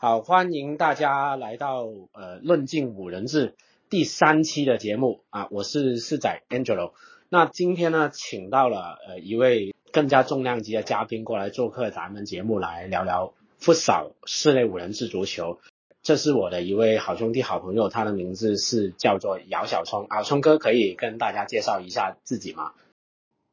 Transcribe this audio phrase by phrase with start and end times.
[0.00, 3.56] 好，欢迎大家来到呃论尽五人制
[3.90, 6.92] 第三期的节目啊，我是四仔 Angelo。
[7.28, 15.58] 那今天呢，请到了呃一位更加重量级的嘉宾过来做客咱们节目，来聊聊不少室内五人制足球。
[16.00, 22.72] 这是我的一位好兄弟、好朋友，他的名字是叫做姚小聪啊，聪哥可以跟大家介绍一下自己吗？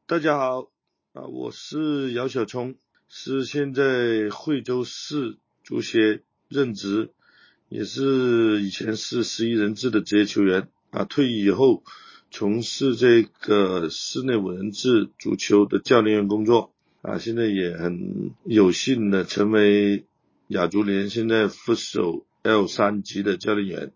[0.06, 0.68] 大家好
[1.14, 2.76] 啊，我是姚小聪，
[3.10, 7.12] 是现在惠州市足协任职，
[7.70, 11.84] 也是以前是十一人制的职业球员啊，退役以后
[12.32, 20.06] 从事这个室内五人制足球的教练员工作啊，现在也很有幸的成为
[20.48, 22.26] 亚足联现在副手。
[22.48, 23.92] L 三级的教练员，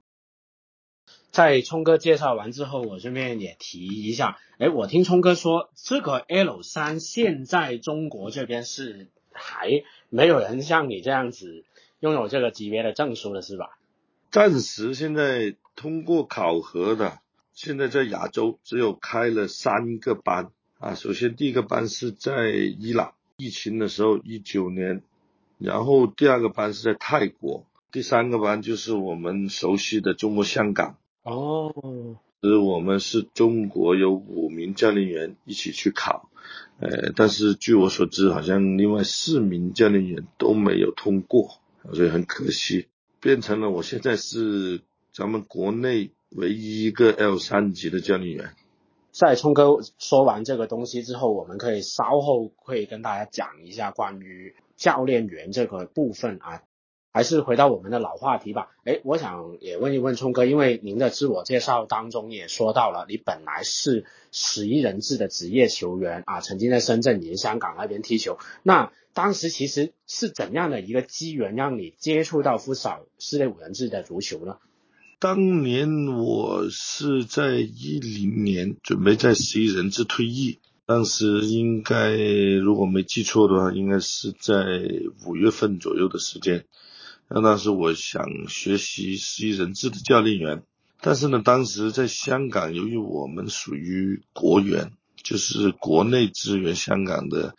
[1.29, 11.63] 在聪哥介绍完之后，我顺便也提一下，哎，我听聪哥说，这个 L 三现在中国这边是还没有人像你这样子
[11.99, 13.77] 拥有这个级别的证书了是吧？
[14.31, 17.20] 暂时现在通过考核的，
[17.54, 20.93] 现在在亚洲只有开了三个班啊。
[20.93, 25.01] 首先第一个班是在伊朗，疫情的时候一九年，
[25.57, 27.65] 然后第二个班是在泰国。
[27.91, 31.74] 第三个班就是我们熟悉的中国香港哦，
[32.43, 36.29] 是我们是中国有五名教练员一起去考，
[36.79, 41.59] 呃，但是据我所知，好像另外四名教练员都没有通过，
[41.94, 42.88] 所以很可惜，
[43.20, 48.54] 变成了我现在是咱们国内唯一一个 L 三级的教练员。
[49.12, 56.62] 在冲哥说完这个东西之后，我们可以稍后会跟大家讲一下关于教练员这个部分啊。
[57.12, 58.68] 还是回到我们的老话题吧。
[58.84, 68.38] 哎，我想也问一问聪哥，因为您的自我介绍当中也说到了，你本来是十一人制的职业球员啊，曾经在深圳、连香港那边踢球。
[68.63, 74.57] 那当时其实是怎样的一个机缘让你接触到不少室内五人制的足球呢？
[75.19, 84.53] 当年我是在一零年准备在十一人制退役，当时应该如果没记错的话，应该是在
[85.26, 86.66] 五月份左右的时间。
[87.31, 90.63] 那当时我想学习十一人制的教练员，
[91.00, 97.56] 但是呢，当时在香港，由于我们属于国员，就是国内支援香港的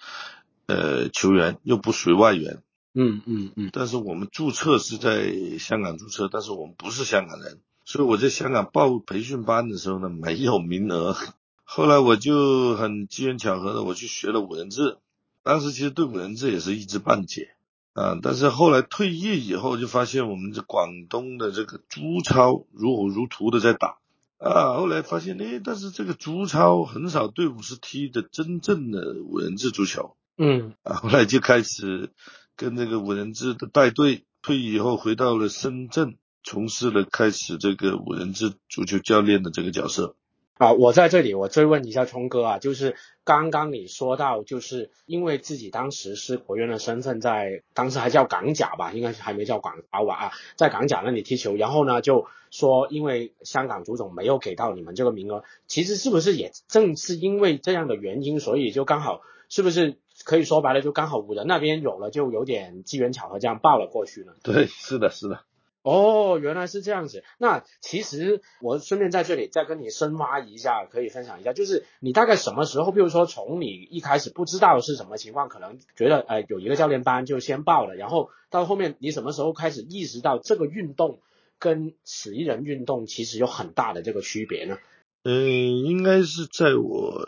[0.66, 2.62] 呃球员，又不属于外援。
[2.94, 3.70] 嗯嗯嗯。
[3.72, 11.16] 但是我们注册是在香港注册，但是我们不是香港人，所以我在香港报培训班的时候呢，没有名额。
[11.62, 14.98] 后来我就很机缘巧合的，我去学了五人制，
[15.44, 17.50] 当时其实对五人制也是一知半解。
[17.93, 18.19] 啊！
[18.23, 23.99] 但是后来退役以后，就发现我们这广东的这个朱超如火如荼的在打
[24.39, 24.77] 啊。
[24.77, 30.17] 后来发现，哎，但是这个朱超很少队伍是踢的真正的五人制足球。
[30.39, 30.75] 嗯。
[30.84, 32.12] 啊，后来就开始
[32.56, 40.15] 跟这个五人制的带队，退役以后回到了深圳，从事了开始这个五人制足球教练的这个角色。
[40.60, 42.94] 啊，我在这里我追问一下聪哥啊，就是
[43.25, 64.34] 刚刚你说到，就是因为自己当时是国员的身份，在当时还叫港甲吧，应该是还没叫港澳啊，在港甲那里踢球，然后呢就说因为香港足总没有给到你们这个名额，其实是不是也正是因为这样的原因，所以就刚好是不是可以说白了，就刚好五人那边有了，就有点机缘巧合这样报了过去呢？
[64.43, 65.41] 对，是的，是的。
[65.83, 67.25] 哦，原来是这样子。
[67.39, 81.21] 那其实我顺便在这里再跟你深挖一下，可以分享一下，就是你大概什么时候，比如说从你一开始不知道是什么情况，可能觉得呃有一个教练班就先报了，然后到后面你什么时候开始意识到这个运动
[81.59, 84.79] 跟十一人运动其实有很大的这个区别呢？
[85.23, 87.25] 嗯，应该是在我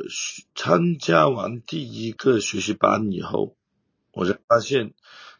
[0.55, 3.55] 参加完第一个学习班以后，
[4.13, 4.93] 我才发现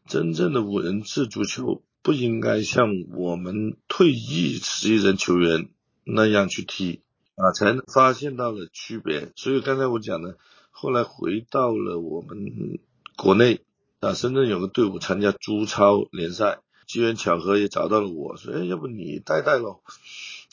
[0.07, 1.83] 真正的五人制足球。
[2.03, 5.69] 不应该像我们退役十一人球员
[6.05, 7.01] 那样去踢
[7.37, 9.31] 啊，才能发现到了区别。
[9.37, 10.37] 所以刚才我讲的，
[10.73, 12.81] 后来回到了我们
[13.17, 13.61] 国内
[14.01, 16.59] 啊，深圳有个队伍参加朱超联赛，
[16.89, 19.81] 机缘巧合也找到了我，说哎，要不你带带喽？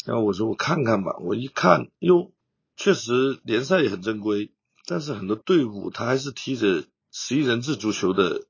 [0.06, 1.18] 然后我说我看看吧。
[1.20, 2.32] 我一看，哟，
[2.78, 4.52] 确实联赛也很正规，
[4.86, 8.46] 但是很多队伍他还是踢着十一人制足球的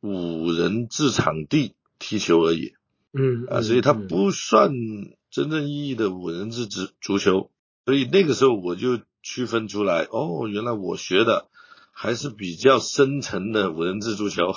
[0.00, 1.74] 五人制场地。
[1.98, 2.74] 踢球而已，
[3.12, 4.70] 嗯啊，所以它不算
[5.30, 7.50] 真正意义的五人制足足球，
[7.84, 11.48] 所以那个时候我就区分出来，哦，原来我学的
[11.92, 14.52] 还是比较深层的五人制足球。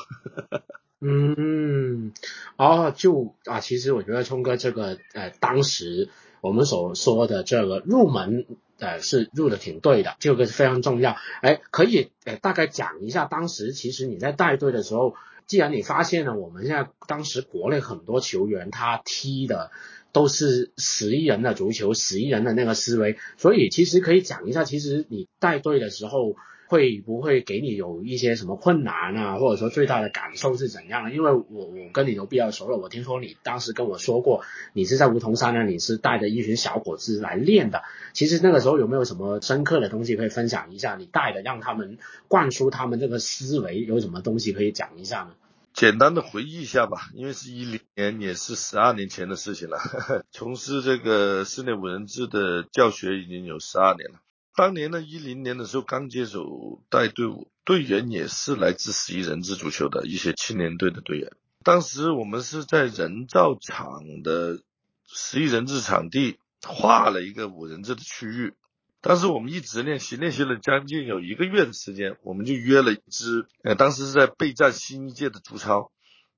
[1.02, 2.14] 嗯，
[2.58, 6.10] 哦，就啊，其实我觉得聪哥这个呃，当时
[6.42, 8.46] 我们所说的这个入门
[8.78, 11.18] 呃是入的挺对的，这个是非常重要。
[11.42, 15.16] 哎，可以呃大概讲一下当时其实你在带队的时候。
[15.52, 19.70] 既然你发现了我们现在当时国内很多球员他踢的
[20.14, 26.38] 都是十一人的足球，十一人的那个思维，所以其实可以讲一下，其实你带队的时候。
[26.72, 29.38] 会不会给你有一些什么困难啊？
[29.38, 31.12] 或者说最大的感受是怎样的？
[31.12, 37.84] 因为我我跟你都比较熟了，我听说你当时跟我说过，你是在梧桐山呢，你是带着一群小伙子来练的。
[38.14, 40.96] 其实那个时候有没有什么深刻的东西可以分享一下？
[40.96, 41.98] 你带的让他们
[42.30, 45.34] 灌输他们这个思维，有什么东西可以讲一下呢？
[45.74, 49.80] 简单的回忆一下吧，因为是一零年，也是十二年前的事情了。
[50.32, 54.20] 从事这个室内五人制的教学已经有十二年了。
[54.56, 61.32] 当年呢，一零年的时候刚接手带队伍，队员也是来自十一人制足球的一些青年队的队员。
[61.64, 64.60] 当时我们是在人造场的
[65.08, 68.54] 十一人制场地划了一个五人制的区域。
[69.02, 75.92] 当时我们一直练习，练习了将近有一个月的时间，我们就约了一支，呃，当时是在备战新一届的朱超。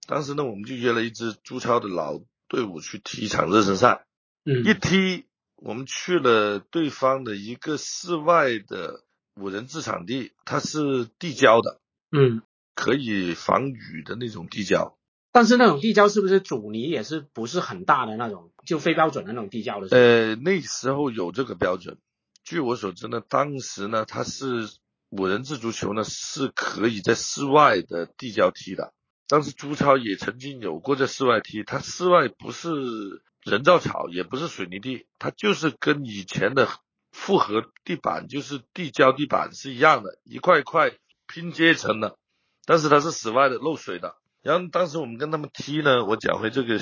[0.08, 4.06] 当时呢，我们就约了一支朱超的老队伍去踢一场热身赛。
[4.46, 5.26] 嗯，一踢。
[5.56, 9.06] 我们去了对方的一个室外的
[9.40, 11.80] 五人制场地，它是地胶的，
[12.12, 12.42] 嗯，
[12.76, 14.98] 可以防雨的那种地胶。
[15.32, 19.88] 但是那种地胶是不是阻尼也是不是很大的那种，就非标准的那种地胶的？
[19.96, 21.98] 呃，那时候有这个标准。
[22.44, 24.70] 据我所知呢，当时呢，它是
[25.10, 28.94] 五人制足球呢是可以在室外的地胶踢的。
[29.28, 33.24] 当时朱超也曾经有过在室外踢，它室外不是。
[33.46, 36.70] 人造草也不是水泥地，它就是跟以前的
[37.12, 40.94] 复合地板，就是地胶地板是一样的，一块一块
[41.28, 42.18] 拼接成的。
[42.64, 44.16] 但是它是室外的，漏水的。
[44.42, 46.76] 然后当时我们跟他们踢呢，我讲回这个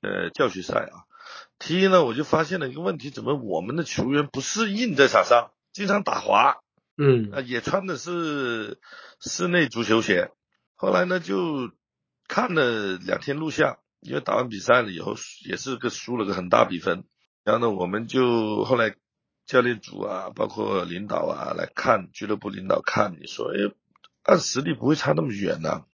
[0.00, 1.04] 呃教学赛啊，
[1.58, 6.58] 踢呢我就发现了一个问题，怎么我们的球员不适应在场上，经常打滑，
[6.96, 8.80] 嗯，啊也穿的是
[9.20, 10.30] 室内足球鞋。
[10.74, 11.70] 后来呢就
[12.28, 13.78] 看了两天录像。
[14.02, 15.16] 因为打完比赛了以后，
[15.48, 17.04] 也是个输了个很大比分，
[17.42, 18.94] 然后呢，我们就后来
[19.46, 23.74] 教练组啊，包括领导啊来看，俱乐部领导看，你说，哎，
[24.22, 25.86] 按实力不会差那么远呐，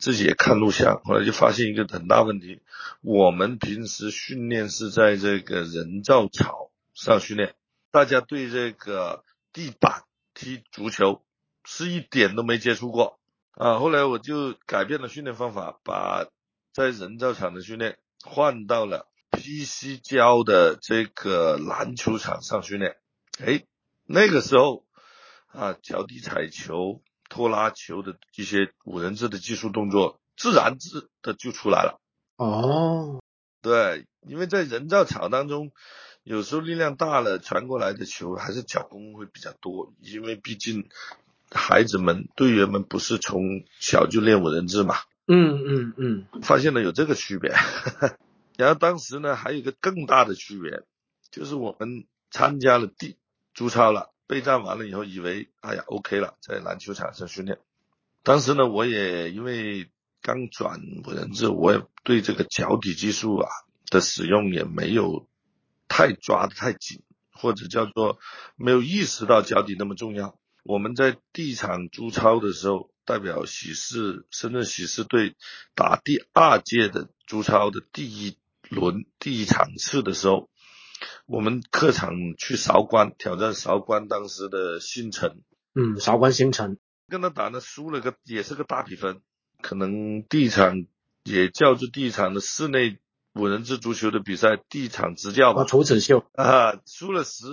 [0.00, 2.62] 自己也看录像，后来就发现一个很大问题，
[3.02, 7.54] 我们平时训练是在这个人造草上训练，
[7.90, 11.22] 大家对这个地板踢足球
[11.64, 13.20] 是一点都没接触过
[13.52, 16.26] 啊，后来我就改变了训练方法，把
[16.72, 22.96] 在人造场的训练换到了 PC 胶的这个篮球场上训练，
[23.38, 23.64] 哎，
[24.06, 24.86] 那个时候
[25.48, 32.00] 啊，脚底踩球、拖拉球的一些五人制的技术动作，自然自的就出来了。
[32.36, 33.22] 哦，
[33.62, 35.72] 对，因为在人造场当中，
[36.22, 40.88] 有时候力量大了传过来的球还是脚弓会比较多，因为毕竟
[41.50, 44.96] 孩子们队员们不是从小就练五人制嘛。
[45.26, 47.50] 嗯嗯嗯，发现了有这个区别，
[48.58, 50.82] 然后当时呢还有一个更大的区别，
[51.30, 53.16] 就是我们参加了地
[53.54, 57.58] 足超了，备战完了以后，以为哎呀 OK 了，在篮球场上训练。
[58.22, 59.90] 当时呢，我也因为
[60.22, 63.48] 刚转五人制，我也对这个脚底技术啊
[63.90, 65.28] 的使用也没有
[65.88, 68.18] 太抓的太紧，或者叫做
[68.56, 70.38] 没有意识到脚底那么重要。
[70.62, 72.90] 我们在地场足超的时候。
[73.06, 75.36] 代表喜事深圳喜事队
[75.74, 78.38] 打第二届的足超的第一
[78.70, 80.48] 轮第一场次的时候，
[81.26, 85.40] 我们客场去韶关挑战韶关当时的新城，
[85.74, 86.78] 嗯，韶关新城。
[87.08, 89.20] 跟他打呢，输了个也是个大比分，
[89.60, 90.86] 可能第一场
[91.22, 92.98] 也叫做第一场的室内
[93.34, 96.24] 五人制足球的比赛第一场执教吧，楚子秀。
[96.32, 97.44] 啊，输了十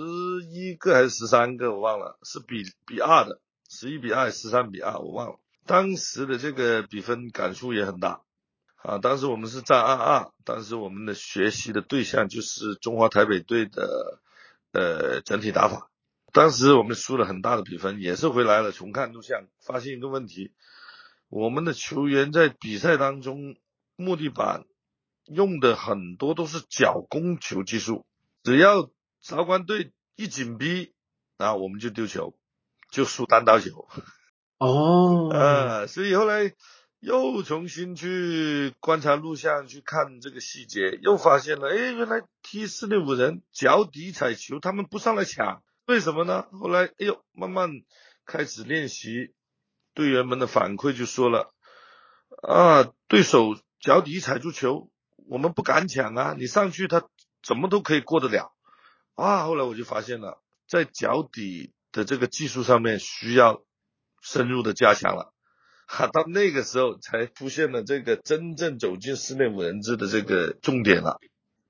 [0.50, 5.38] 一个还是十三个我忘了，是比比二的，十一比二十三比二我忘了。
[5.66, 8.22] 当时的这个比分感触也很大
[8.82, 8.98] 啊！
[8.98, 14.20] 当时我们是战二二，当时我们的学习的对象就是中华台北队的
[14.72, 15.88] 呃整体打法。
[16.32, 20.52] 当时我们输了很大的比分，也是回来了重看录像，发现一个问题：
[21.28, 23.56] 我们的球员在比赛当中
[23.96, 24.64] 木地板
[25.26, 28.04] 用的很多都是脚攻球技术，
[28.42, 30.92] 只要韶关队一紧逼
[31.36, 32.34] 啊，我们就丢球，
[32.90, 33.86] 就输单刀球。
[34.58, 36.52] 哦，呃， 所以后来
[37.02, 46.46] 又重新去观察录像，去看这个细节，又发现了，哎，原来踢四六五人脚底踩球，他们不上来抢，为什么呢？
[46.52, 47.70] 后来，哎呦，慢慢
[48.24, 49.34] 开始练习，
[49.94, 51.52] 队员们的反馈就说了，
[52.40, 54.88] 啊，对手脚底踩住球，
[55.28, 57.08] 我们不敢抢啊，你上去他
[57.42, 58.52] 怎么都可以过得了，
[59.16, 63.64] 啊，后来我就发现了，在脚底的这个技术上面需要。
[64.24, 65.31] 深入的加强了，
[65.86, 71.18] 哈，到那个时候才出现了这个真正走进室内五人制的这个重点了，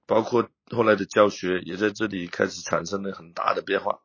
[0.07, 4.01] 包括后来的教学也在这里开始产生了很大的变化。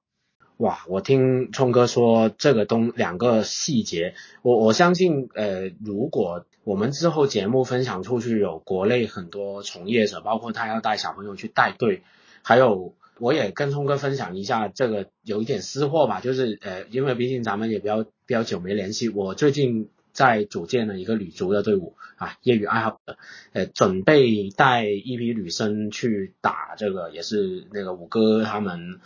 [0.58, 12.02] 哇，我听冲哥说这个东两个细节，我我相信，呃，如果我们之后节目分享出去，有国内很多从业者，包括他要带小朋友去带队，
[12.42, 23.18] 还有我也跟冲哥分享一下这个有一点私货吧，就是呃，因为毕竟咱们也比较比较久没联系，我最近在组建了一个女足的队伍啊，业余爱好者，
[23.54, 29.00] 呃，准备带一批女生去打这个，也是那个五哥他们。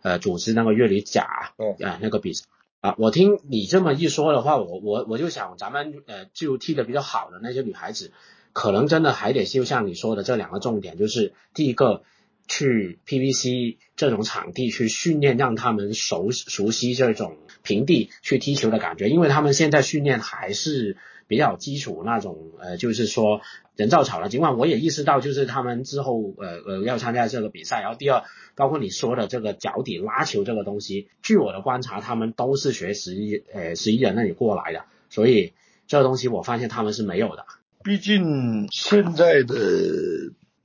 [0.00, 2.46] 呃，组织那个乐理甲，哦，啊，那个比赛
[2.80, 8.12] 啊，我听你这么一说的话，我我我就想，咱们呃，就踢得比较好的那些女孩子，
[8.52, 12.04] 可能真的还得就像你说的这两个重点，就是第一个
[12.48, 20.96] 去 PVC 这种场地去训练，让他们熟熟悉这种平地去踢球的感觉，因为他们现在训练还是。
[21.28, 23.42] 比较基础那种，呃，就是说
[23.76, 24.30] 人造草了。
[24.30, 27.82] 尽管我也意识到，就是他们之后，呃呃，要参加这个比赛。
[27.82, 28.22] 然后第二，
[28.54, 35.52] 包括你说的这个脚底拉球这个东西，据我的观察，他们都是学十一，呃，十一人那里过来的，所以
[35.86, 37.44] 这个东西我发现他们是没有的。
[37.84, 39.54] 毕竟现在的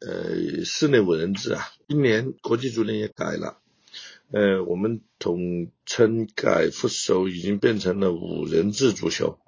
[0.06, 3.60] 呃室内五人制啊，今年国际足联也改了，
[4.32, 9.40] 呃，我们统称改副手已经变成了五人制足球。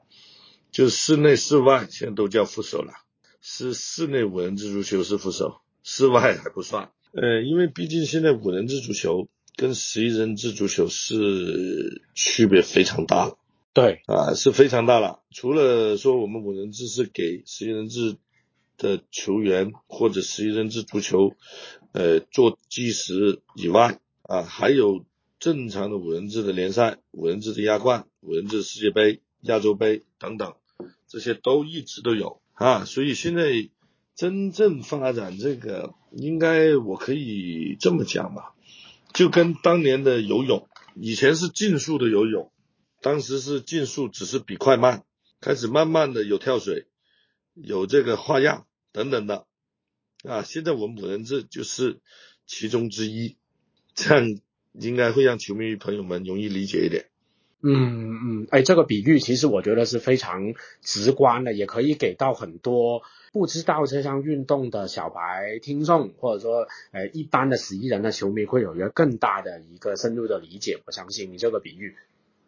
[0.71, 2.93] 就室内室外现在都叫副手了，
[3.39, 6.91] 是室内五人制足球是副手，室外还不算。
[7.13, 13.37] 呃，因为毕竟现在五人制足球跟十一人制足球是区别非常大了。
[13.73, 15.23] 对，啊，是非常大了。
[15.31, 18.17] 除了说我们五人制是给十一人制
[18.77, 21.35] 的球员或者十一人制足球，
[21.91, 25.05] 呃，做基石以外，啊，还有
[25.39, 30.53] 正常的五人制的联赛、五人制的亚冠、五人制世界杯、亚洲杯等等。
[31.07, 33.69] 这些都一直都有啊，所以现在
[34.15, 38.53] 真正发展这个，应该我可以这么讲吧，
[39.13, 42.51] 就跟当年的游泳，以前是竞速的游泳，
[43.01, 45.05] 当时是竞速只是比快慢，
[45.39, 46.87] 开始慢慢的有跳水，
[47.55, 49.45] 有这个花样等等的
[50.23, 51.99] 啊，现在我们五人制就是
[52.45, 53.37] 其中之一，
[53.93, 54.39] 这样
[54.73, 57.05] 应该会让球迷朋友们容易理解一点。
[57.67, 70.79] 嗯嗯，哎，这个比喻其实我觉得是非常直观的，也可以给到很多不知道这项运动的小白听众，或者说呃一般的十一人的球迷会有一个更大的一个深入的理解。
[70.85, 71.95] 我相信你这个比喻，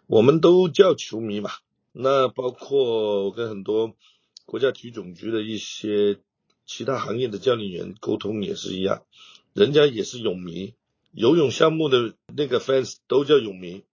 [0.06, 1.50] 我们都叫球迷嘛，
[1.94, 3.96] 那包括我跟很多
[4.48, 6.20] 国家体育总局的一些
[6.66, 9.04] 其他行业的教练员沟通也是一样，
[9.54, 10.74] 人家也是泳迷，
[11.12, 13.84] 游泳项目的那个 fans 都叫泳迷。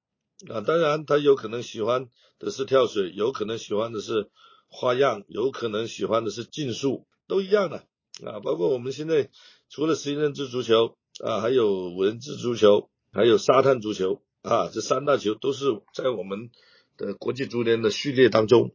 [0.48, 2.08] 啊，当然，他有可能喜欢
[2.38, 4.30] 的是跳水，有可能喜欢的是
[4.68, 7.78] 花样，有可能喜欢的是竞速，都一样的
[8.24, 8.38] 啊。
[8.38, 9.30] 包括我们现在
[9.68, 16.50] 除了十一人制足球啊，还有五人制足球，还有沙滩足球啊，这三大球都是在我们
[16.96, 18.72] 的国际足联的序列当中。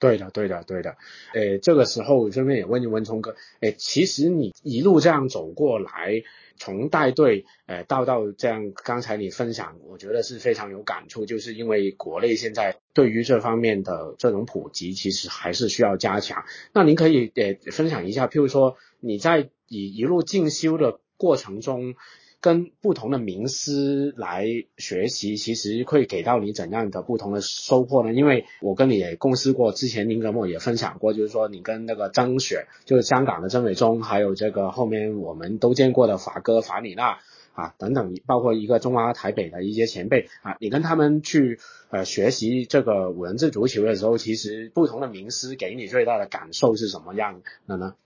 [0.00, 0.96] 对的，对的，对的。
[1.34, 6.22] 诶，这个时候顺便也问一问聪哥，诶，其实你一路这样走过来。
[6.56, 16.44] 从带队，诶，到到这样，刚才你分享，我觉得是非常有感触，就是因为国内现在对于这方面的这种普及，其实还是需要加强。
[16.74, 21.94] 那您可以诶分享一下，譬如说你在一一路进修的过程中。
[22.40, 24.46] 跟不同的名师来
[24.78, 28.14] 学习，其实会给到你怎样的不同的收获呢？
[28.14, 37.18] 因为我跟你也共事过，之前您跟我也分享过，就是说你跟那个曾雪，就是香港的曾伟忠，还有这个后面我们都见过的法哥法里娜
[37.52, 41.58] 啊等等，包括一个中华台北的一些前辈啊，你跟他们去
[41.90, 47.96] 呃学习这个五人制足球的时候，其实不同的名师给你最大的感受是什么样的呢？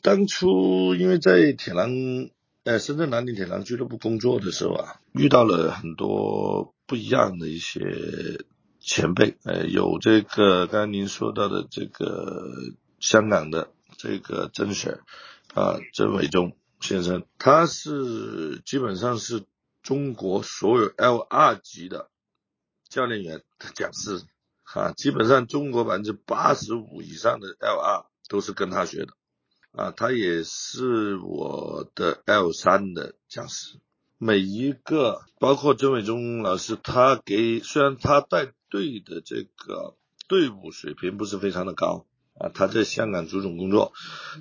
[0.00, 2.30] 当初因为在铁栏。
[2.64, 8.42] 在深圳南宁铁狼俱乐部工作的时候啊，遇到了很多不一样的一些
[8.80, 12.50] 前辈，呃，有这个刚才您说到的这个
[13.00, 14.98] 香港的这个曾雪
[15.52, 19.44] 啊，曾伟忠先生，他是基本上是
[19.82, 22.08] 中国所有 L 二级的
[22.88, 24.22] 教练员的讲师，
[24.72, 29.08] 啊，基本上中国百分之八十五以上的 L 二都是跟他学的。
[29.76, 33.78] 啊，他也是我的 L 三的讲师，
[34.18, 39.96] 每一个包括周伟忠老师，他给虽然他带队的这个
[40.28, 42.06] 队伍水平不是非常的高
[42.38, 43.92] 啊，他在香港足总工作，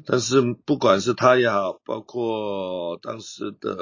[0.05, 3.75] 但是不管是他也好，包括当时的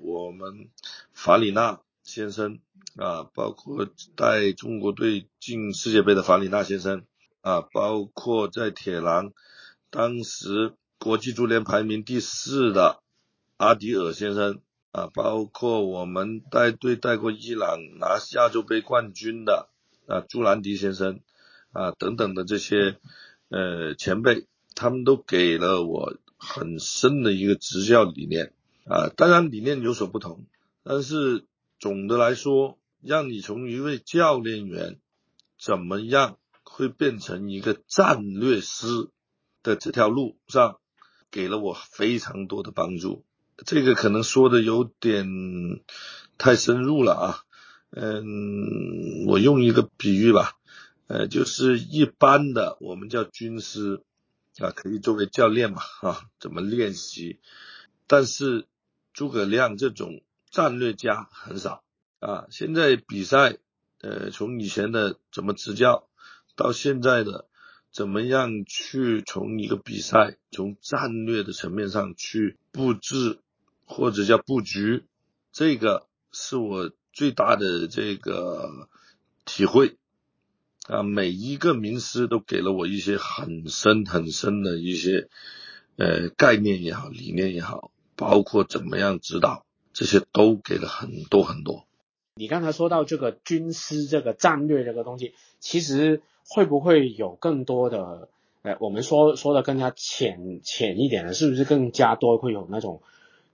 [0.00, 0.70] 我们
[1.12, 2.58] 法里纳先生
[2.96, 7.04] 啊，包括带中国队进世界杯的法里纳先生，
[7.42, 9.34] 啊，包括在铁狼，
[9.90, 13.00] 当时国际足联排名第四的
[13.56, 14.60] 阿迪尔先生
[14.92, 19.68] 啊，包括我们带队带过伊朗拿亚洲杯冠军的
[20.06, 21.20] 啊朱兰迪先生
[21.72, 22.98] 啊等等的这些
[23.48, 28.52] 呃前辈，他们都给了我很深的一个执教理念
[28.84, 30.46] 啊，当然理念有所不同，
[30.82, 31.44] 但是
[31.78, 34.98] 总的来说，让你从一位教练员
[35.58, 36.38] 怎么样。
[36.68, 38.86] 会变成一个战略师
[39.62, 40.78] 的这条路上，
[41.30, 43.24] 给了我非常多的帮助。
[43.64, 45.26] 这个可能说的有点
[46.38, 47.42] 太深入了啊。
[47.90, 50.52] 嗯，我用一个比喻吧，
[51.06, 54.02] 呃，就是一般的我们叫军师
[54.58, 57.40] 啊，可以作为教练嘛啊，怎么练习？
[58.06, 58.66] 但是
[59.12, 61.84] 诸葛亮这种战略家很少
[62.18, 62.46] 啊。
[62.50, 63.58] 现在比赛，
[64.00, 66.08] 呃，从以前的怎么执教。
[66.58, 67.48] 到现在的
[67.96, 73.38] 怎么样去从一个比赛从战略的层面上去布置
[73.86, 75.04] 或者叫布局，
[75.50, 78.86] 这个是我最大的这个
[79.46, 79.96] 体会
[80.86, 81.02] 啊！
[81.02, 85.30] 每一个名师都给了我一些很深很深的一些
[85.96, 91.86] 呃概念也好，理念也好，包括怎么样指导，这些都给了很多很多。
[92.34, 96.20] 你刚才说到这个军师这个战略这个东西，其实。
[96.48, 98.28] 会不会有更多的，
[98.62, 103.02] 呃，我们说说的更加浅浅一点的，是不是更加多会有那种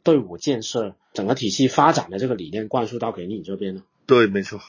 [0.02, 3.82] 队伍建设、整个体系发展的这个理念灌输到给你这边呢？
[4.06, 4.60] 对，没错，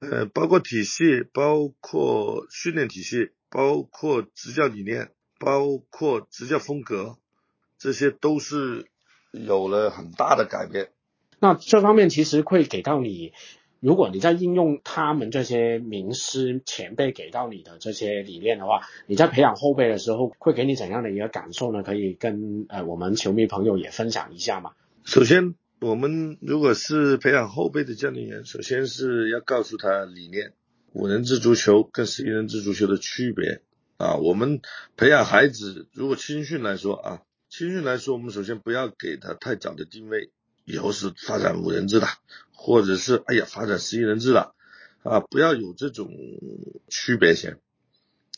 [0.00, 7.16] 呃，包括体系，包括训练体系，包括执教理念，包括执教风格，
[7.78, 8.86] 这些都是
[9.30, 10.90] 有了很大的改变。
[11.38, 13.32] 那这方面其实会给到你。
[13.82, 21.82] 如果你在应用他们这些名师前辈给到你的这些理念的话，你在培养后辈的时候会给你怎样的一个感受呢？
[21.82, 24.70] 可以跟呃我们球迷朋友也分享一下嘛。
[25.04, 30.52] 首先，我们如果是培养后辈的教练员，首先是要告诉他理念，
[30.92, 33.62] 五人制足球跟十一人制足球的区别
[33.96, 34.14] 啊。
[34.14, 34.60] 我们
[34.96, 40.30] 培养孩子，如果青训来说啊，青训来说，我们首先不要给他太早的定位。
[40.64, 42.06] 以后是发展五人制的，
[42.54, 44.54] 或者是哎呀发展十一人制的
[45.02, 46.08] 啊，不要有这种
[46.88, 47.56] 区别性。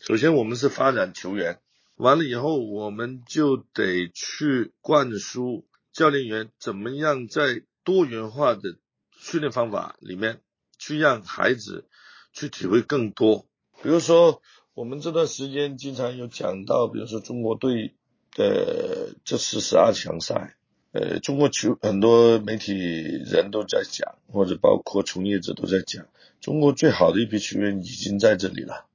[0.01, 1.61] 首先我们是发展球员，
[1.97, 8.77] 完了以后我们就得去灌输教练员怎么样在多元化的
[9.19, 10.41] 训练方法里面
[10.79, 11.87] 去让孩子
[12.33, 13.47] 去体会更多。
[13.83, 14.41] 比如说
[14.73, 17.95] 我们这段时间经常有讲到，比如说中国队
[18.33, 20.57] 的这次十二强赛。
[20.95, 26.07] 呃，中国球很多媒体人都在讲，或者包括从业者都在讲，
[26.41, 28.87] 中国最好的一批球员已经在这里了。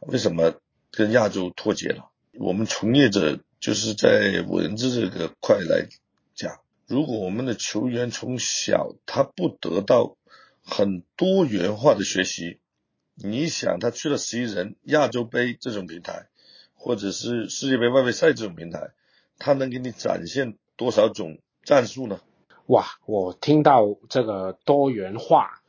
[0.00, 0.54] 为什么
[0.90, 2.08] 跟亚洲脱节了？
[2.32, 5.86] 我们从业者就是在文字这个块来
[6.34, 10.16] 讲，如果我们的球员从小他不得到
[10.62, 12.58] 很多元化的学习，
[13.16, 16.26] 你想他去了十一人亚洲杯这种平台，
[16.72, 18.92] 或者是世界杯外围赛这种平台，
[19.38, 20.56] 他能给你展现。
[20.76, 22.20] 多少种战术呢？
[22.66, 25.60] 哇，我听到这个多元化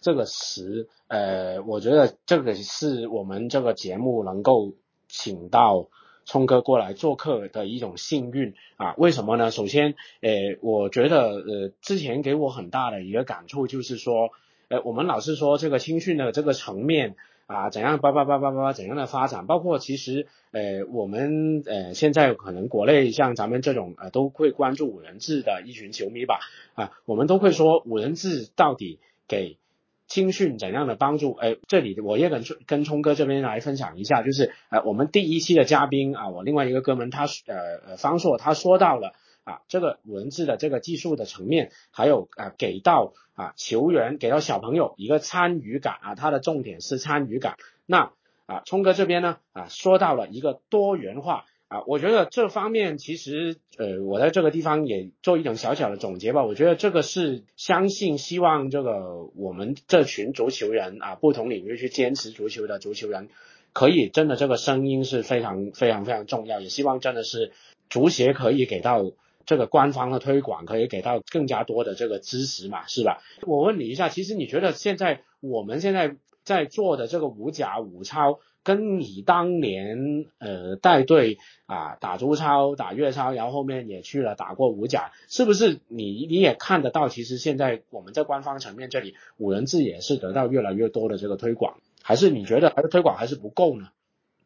[0.00, 4.72] 这个词，呃，我觉得这个是我们这个节目能够
[5.08, 5.88] 请到
[6.24, 8.94] 聪哥过来做客的一种幸运啊。
[8.98, 9.50] 为什么呢？
[9.50, 14.30] 首先，呃，我觉得呃，之前给我很大的一个感触就是说，
[14.68, 17.16] 呃，我们老是说这个青训的这个层面。
[17.52, 19.46] 啊，怎样叭叭叭叭叭怎样的发展？
[19.46, 26.40] 包括其实，呃，我们呃现在可能国内像咱们这种呃都会关注五人制的一群球迷吧，
[26.74, 29.58] 啊，我们都会说五人制到底给
[30.06, 31.34] 青训怎样的帮助？
[31.34, 39.12] 哎，这里我也跟跟聪哥这边来分享一下，就是呃我们第一期的嘉宾啊，我另外一个哥们他呃呃方硕他说到了。
[39.44, 47.56] 啊，这个文字的这个技术的层面，还有啊，给到啊球员，给到小朋友一个参与感啊，它的重点是参与感。
[47.84, 48.12] 那
[48.46, 56.44] 啊，聪哥这边呢啊，说到了一个多元化啊，我觉得这方面其实呃，我在这个地方也做一种小小的总结吧。
[56.44, 63.28] 我觉得这个是相信希望这个我们这群足球人啊，不同领域去坚持足球的足球人，
[63.72, 66.60] 可以真的这个声音是非常非常非常重要。
[66.60, 67.50] 也希望真的是
[67.90, 69.02] 足协可以给到。
[69.46, 73.22] 这个官方的推广可以给到更加多的这个支持嘛，是吧？
[73.42, 87.08] 我问你一下，其实你觉得现在我们现在在做的这个五甲五超，跟你当年呃带队啊打中超、打粤超，然后后面也去了打过五甲，是不是你你也看得到？
[87.08, 93.88] 其实现在我们在官方层面这里五人制也是得到越来越多的这个推广，还是你觉得还是推广还是不够呢？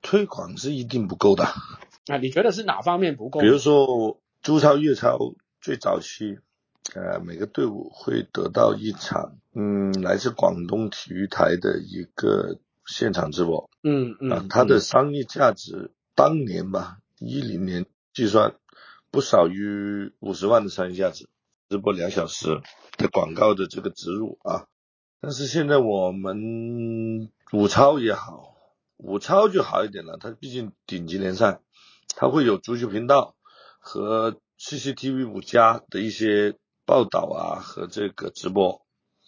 [0.02, 1.44] 推广是一定不够的。
[2.06, 3.40] 啊，你觉得是哪方面不够？
[3.40, 6.38] 比如说中超、粤超最早期，
[6.94, 13.68] 呃，每个队伍会得到一场，嗯，来自广东体育台的一个现场直播。
[13.82, 14.30] 嗯嗯。
[14.30, 18.54] 啊，它的商业价值当年吧，一零年计算
[19.10, 21.28] 不少于五十万的商业价值，
[21.68, 22.60] 直播两小时
[22.98, 24.68] 的广告的这个植入啊。
[25.20, 28.54] 但是现在我们武超也好，
[28.96, 31.58] 武超就好一点了，它毕竟顶级联赛。
[32.18, 33.35] 它会有足球频道
[33.88, 38.84] 和 CCTV 五加的一些报道啊和这个直播，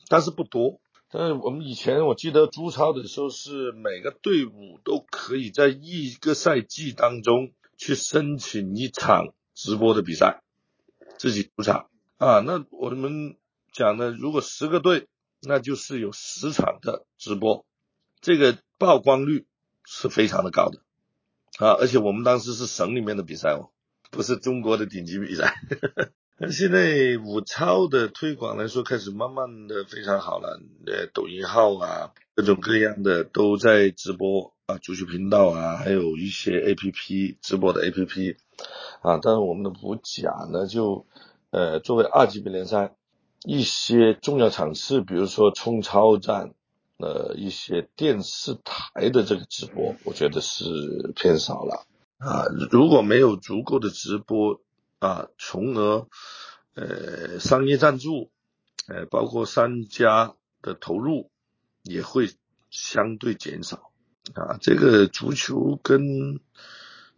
[0.09, 0.81] 但是不多。
[1.13, 10.43] 但是我们以前我记得朱超的时候是每个队伍都可以在一个赛季当中去申请一场直播的比赛，
[11.19, 12.41] 自己主场啊。
[12.41, 13.37] 那我们
[13.73, 15.07] 讲的，如果十个队，
[15.41, 17.65] 那就是有十场的直播，
[18.21, 19.47] 这个曝光率
[19.85, 20.81] 是非常的高的。
[21.65, 23.71] 啊，而且我们当时是省里面的比赛哦，
[24.11, 25.55] 不是中国的顶级比赛。
[26.41, 30.61] 那现在武超的推广来说，开始慢慢的非常好了。
[30.87, 38.37] 呃，抖音号啊，各种各样的都在直播啊，足球频道啊，还有一些 A P P 直播的 A P P
[39.03, 39.19] 啊。
[39.21, 41.07] 但是我们的武甲呢，就
[41.51, 42.95] 呃作为二级别联赛，
[43.45, 46.55] 一些重要场次，比如说冲超战。
[47.01, 50.65] 呃，一些电视台的这个直播，我觉得是
[51.15, 51.87] 偏少了
[52.19, 52.45] 啊。
[52.71, 54.61] 如果没有足够的直播
[54.99, 56.07] 啊，从而
[56.75, 58.31] 呃商业赞助，
[58.87, 61.31] 呃包括商家的投入
[61.83, 62.31] 也会
[62.71, 63.91] 相对减少
[64.35, 64.59] 啊。
[64.61, 66.41] 这个足球跟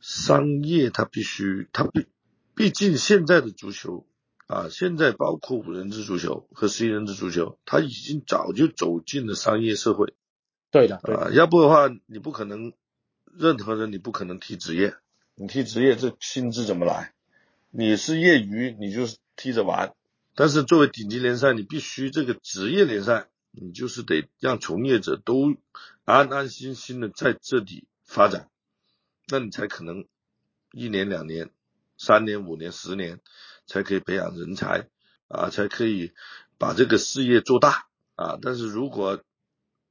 [0.01, 2.07] 商业它必须，它毕
[2.55, 4.07] 毕竟现在的足球。
[4.47, 10.13] 啊，现在包括五人制足球和十一人制足球，它已经早就走进了商业社会。
[10.73, 12.73] 对的，啊，要不的话，你不可能，
[13.37, 14.95] 任何人你不可能踢职业，
[15.35, 17.13] 你踢职业这薪资怎么来？
[17.71, 19.95] 你是业余，你就是踢着玩。
[20.35, 25.57] 但是作为顶级联赛，你必须这个职业联赛，你就是得让从业者都
[26.05, 28.49] 安安心心的在这里发展，
[29.29, 30.07] 那你才可能
[30.73, 31.51] 一年两年。
[32.03, 33.21] 三年、五年、十年
[33.67, 34.89] 才可以培养人才
[35.29, 36.15] 啊，才可以
[36.57, 38.39] 把这个事业做大啊。
[38.41, 39.23] 但是如果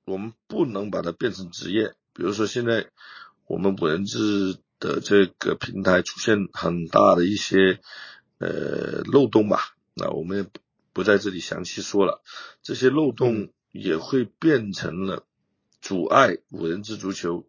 [0.06, 2.90] 我们不能把它变成职业，比如说现在
[3.50, 7.80] 我们五人制的这个平台出现很大的一些
[8.38, 10.46] 呃漏洞吧，那我们也
[10.94, 12.22] 不在这里详细说了。
[12.62, 15.26] 这些漏洞也会变成了
[15.82, 17.48] 阻碍五人制足球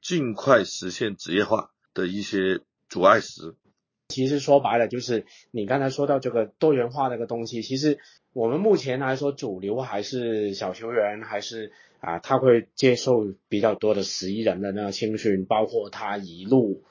[0.00, 3.54] 尽快实现职业化的一些阻碍石。
[4.08, 7.98] 其实说白了，就是你刚才说到这个多元化这个东西，其实
[8.32, 16.82] 我们目前来说，主流还是小球员，还是啊，他会接受比较多的十一人的那个青训，包括他一路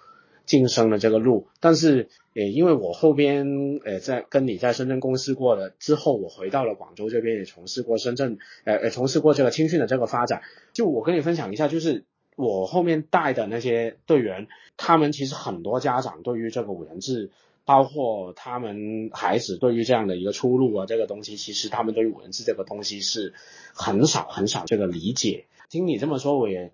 [0.45, 1.47] 晋升的这个路。
[1.59, 10.41] 但是，也，因为我后边呃在跟你在深圳公司过了之后，我回到了广州这边，也从事过深圳，呃呃，从事过这个青训的这个发展。
[10.73, 12.03] 就我跟你分享一下，就是。
[12.37, 17.31] 我后面带的那些队员，他们其实很多家长对于这个五人制，
[17.65, 23.33] 包括他们孩子对于这样的一个出路啊，这个东西，其实他们对于文字这个东西是
[23.73, 25.45] 很少很少这个理解。
[25.69, 26.71] 听你这么说，我也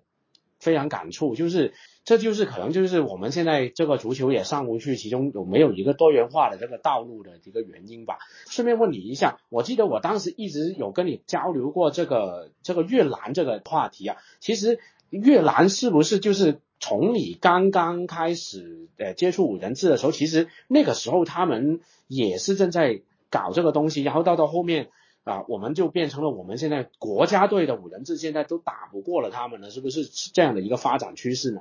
[0.58, 1.72] 非常感触，就是
[2.04, 8.18] 这就是可能就是我们现在这个足球也上不去，其中有没有一个多元化的这个道路的一个原因吧。
[8.48, 14.78] 顺便问你一下，我记得我当时一直有跟你交流过这个这个越南这个话题啊，其实。
[15.12, 24.88] 越南是不是就是从你刚刚开始呃接触五人制的时候，其实那个时候他们也是正在搞这个东西，然后到到后面
[25.22, 31.60] 啊，我们就变成了我们现在国家队的五人制，现在都打不过了他们了，是不是这样的一个发展趋势呢？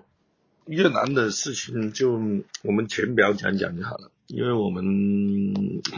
[0.66, 2.14] 越南的事情就
[2.64, 4.84] 我们浅表讲讲就好了，因为我们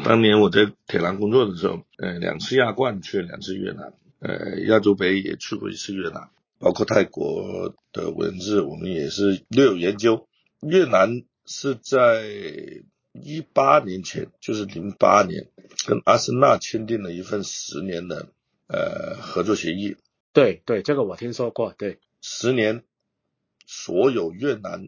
[0.04, 6.30] 当年我在铁栏工作的时候，呃，两次亚冠去了两次越南，呃，亚洲杯也去过一次越南。
[6.64, 10.30] 包括泰国的文字，我们也是略有研究。
[10.62, 12.24] 越南是在
[13.12, 15.50] 一八年前，就是零八年，
[15.86, 18.30] 跟阿森纳签订了一份十年的
[18.68, 19.98] 呃合作协议。
[20.32, 21.74] 对对，这个我听说过。
[21.78, 22.86] 对，十年，
[23.66, 24.88] 所有越南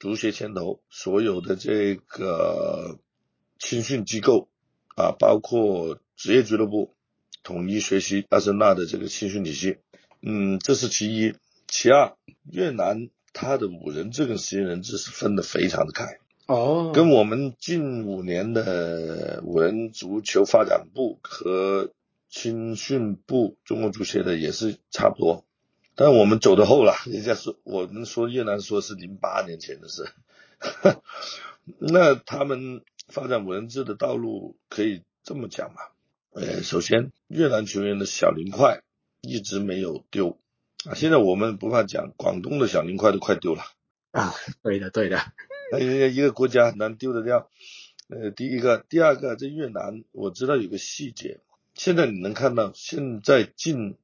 [0.00, 2.98] 足协牵头，所有的这个
[3.60, 4.48] 青训机构
[4.96, 6.92] 啊，包括职业俱乐部，
[7.44, 9.76] 统一学习阿森纳的这个青训体系。
[10.26, 11.34] 嗯，这是其一，
[11.68, 12.14] 其二，
[12.50, 21.90] 越南它的五人制跟十一人制是分得非常的开哦，跟我们近五年的五人足球发展部和
[22.30, 25.44] 青训部中国足协的也是差不多。
[25.94, 30.08] 但我们走的后了，人家说我们说越南说是零八年前的事，
[31.78, 35.82] 那他们发展五人制的道路可以这么讲嘛？
[36.32, 38.82] 呃，首先越南球员的小零块
[39.24, 40.38] 一直没有丢
[40.84, 43.62] 啊，现在我们不怕讲，广东的小零块都快丢了
[44.12, 44.32] 啊，
[44.62, 45.20] 对的对的，
[45.72, 47.50] 那一个一个国家很难丢得掉。
[48.08, 51.40] 呃，第一个，第二个，在越南我知道有个细节，
[51.74, 53.96] 现在你能看到，现在近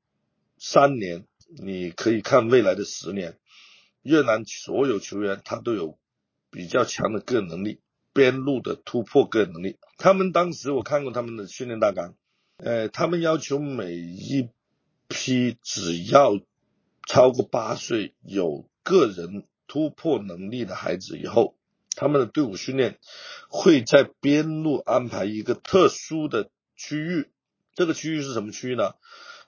[0.58, 1.26] 三年。
[1.52, 3.36] 你可以看未来的十年，
[4.02, 5.98] 越南所有球员他都有
[6.48, 7.80] 比较强的个人能力，
[8.12, 9.76] 边路的突破个人能力。
[9.98, 12.14] 他们当时我看过他们的训练大纲，
[12.56, 14.48] 呃，他们要求每一
[15.10, 16.40] 批只要
[17.06, 21.56] 超过八岁有个人突破能力的孩子以后，
[21.96, 22.98] 他们的队伍训练
[23.48, 27.28] 会在边路安排一个特殊的区域。
[27.74, 28.92] 这个区域是什么区域呢？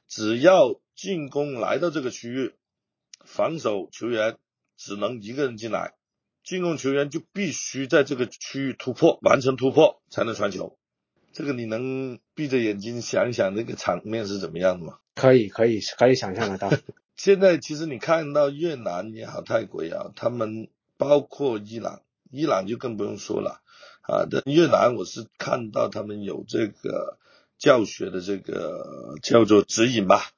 [0.09, 2.55] 只要进攻来到这个区域，
[3.25, 4.39] 防守球员
[4.77, 5.95] 只能一个人进来，
[6.45, 10.77] 进攻球员就必须在这个区域突破，完成突破才能传球。
[11.33, 14.99] 这个你能闭着眼睛想一想那个场面是怎么样的吗？
[15.15, 16.71] 可以，可以，可以想象得到。
[17.17, 23.61] 现在其实你看到越南也好，泰国也好，他们包括伊朗，伊朗就更不用说了
[24.01, 24.27] 啊。
[24.47, 27.19] 越南我是看到他们有这个
[27.59, 30.31] 教学的这个叫做指引吧。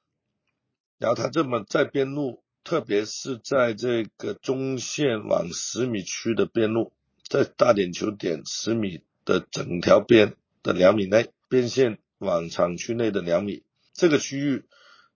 [0.98, 6.92] 然后他这么在边路，特别是在这个中线往十米区的边路，
[7.28, 13.62] 在大点球点十米的整条边的两米内，边线往场区内的两米，
[13.94, 14.64] 这个区域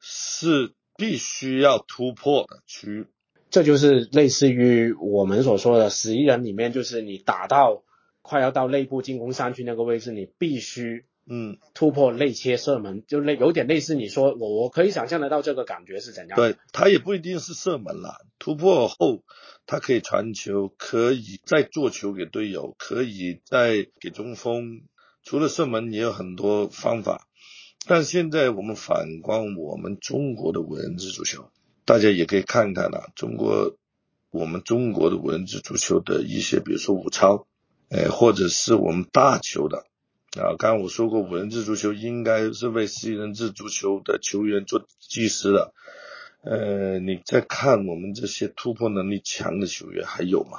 [0.00, 3.06] 是必须要突破的区域。
[3.50, 7.82] 这就是类似于我们所说的十一人里面，就是你打到
[8.22, 11.04] 快要到内部进攻三区那个位置，你必须。
[11.30, 16.34] 嗯，突破内切射门，就类有点类似你说我我可以想象得到这个感觉是怎样。
[16.36, 19.22] 对他也不一定是射门了，突破后
[19.66, 24.80] 他可以传球，可以再做球给队友，可以再给中锋。
[25.22, 27.27] 除了射门也有很多方法。
[27.88, 31.50] 但现在我们反观我们中国的五人制足球，
[31.86, 33.76] 大家也可以看看了，中国
[34.30, 37.46] 我们中国的五人制足球的一些，比如说武超，
[37.88, 39.86] 哎，或者是我们大球的。
[40.36, 45.72] 啊，刚刚我说过，五人制足球应该是为十一人制足球的球员做技师的。
[46.42, 50.58] 呃，你再看我们这些突破能力强的球员还有吗？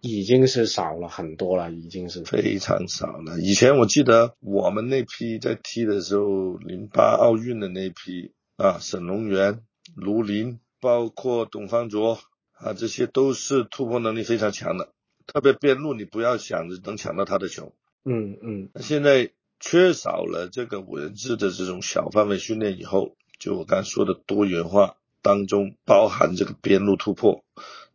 [0.00, 3.40] 已经是少了很多了，已经是非常少了。
[3.40, 9.62] 以前我记得我们那批在踢的时候，零八奥运的那批啊，沈龙元、
[9.94, 12.20] 卢林，包括董方卓
[12.52, 14.92] 啊，这些都是突破能力非常强的。
[15.26, 17.72] 特别边路，你不要想着能抢到他的球。
[18.04, 27.42] 嗯嗯，现在缺少了这个五人制的这种小范围训练以后，就我刚说的多元化当中包含这个边路突破。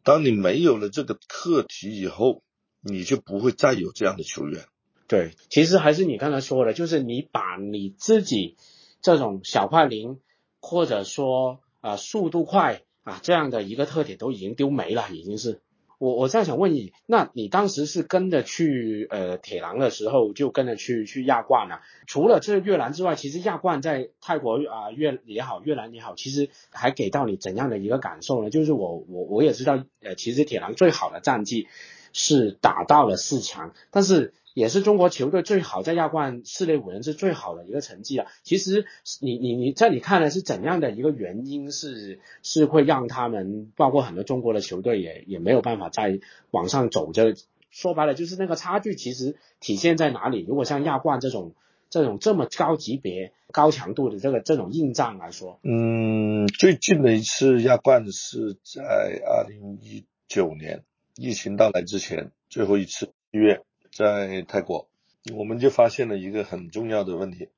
[0.04, 2.44] 当你没有了这个课题以后，
[2.82, 4.66] 你就不会再有这样的球员。
[5.08, 8.56] 对，其实还是你刚才说的，就是你把你自己
[9.02, 10.20] 这种小快灵，
[10.60, 15.62] 或者说啊速度快啊这样的一个特点都已经丢没了，已经是。
[16.02, 21.82] 我我再想问你，那你当时是跟着去呃铁狼的时候，就跟着去去亚冠了？
[22.08, 28.50] 除了这越南之外，其实亚冠在泰国啊越也好，越南也好，其实还给到你怎样的一个感受呢？
[28.50, 31.68] 就是我我我也知道，呃，其实铁狼最好的战绩
[32.14, 34.34] 是打到了四强，但是。
[34.54, 38.28] 也是中国球队最好在亚冠四列五人是最好的一个成绩啊。
[38.44, 38.86] 其实
[39.22, 46.20] 你你你在你看来是怎样的一个原因是是会让他们包括很多中国的球队也也没有办法再
[46.50, 47.14] 往上走？
[47.14, 47.34] 这
[47.70, 50.44] 说白了就是那个差距其实体现在哪里？
[50.46, 51.56] 如果像亚冠这种
[51.90, 58.82] 这种这么高级别高强度的这个这种硬仗来说，嗯，最近的一次亚冠是在
[59.26, 60.84] 二零一九年
[61.16, 63.64] 疫情到来之前最后一次一月。
[63.94, 64.88] 在泰国，
[65.36, 67.50] 我们就发现了一个很重要的问题，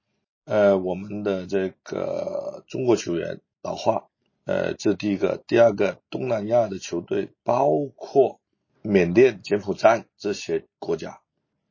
[0.45, 4.07] 呃，我们的这个中国球员老化，
[4.45, 5.43] 呃，这第一个。
[5.45, 8.39] 第二个，东南亚的球队，包括
[8.81, 11.21] 缅甸、柬埔寨这些国家，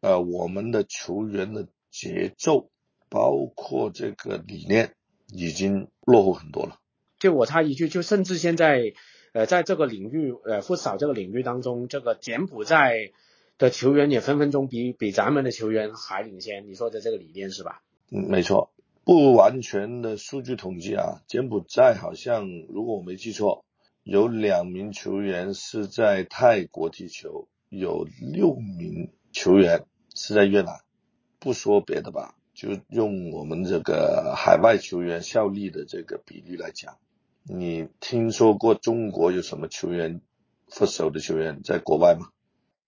[0.01, 2.71] 呃，我们的球员的节奏，
[3.09, 4.95] 包括这个理念，
[5.27, 6.79] 已经落后很多了。
[7.19, 8.95] 就我插一句，就甚至现在，
[9.33, 13.13] 呃，在这个领域，呃，不少这个领域当中，这个柬埔寨。
[13.59, 17.83] 的球员也分分钟比比咱们的球员还领先，你说的这个理念是吧？
[18.11, 18.73] 嗯，没错，
[19.05, 23.65] 不完全的数据统计啊，柬埔寨好像如果我没记错，
[24.03, 30.81] 有两名球员是在泰国踢球，有六名球员是在越南。
[31.39, 36.97] 不说别的吧，就用我们这个海外球员效力的这个比例来讲，
[37.45, 40.21] 你听说过中国有什么球员
[40.69, 42.29] 副手的球员在国外吗？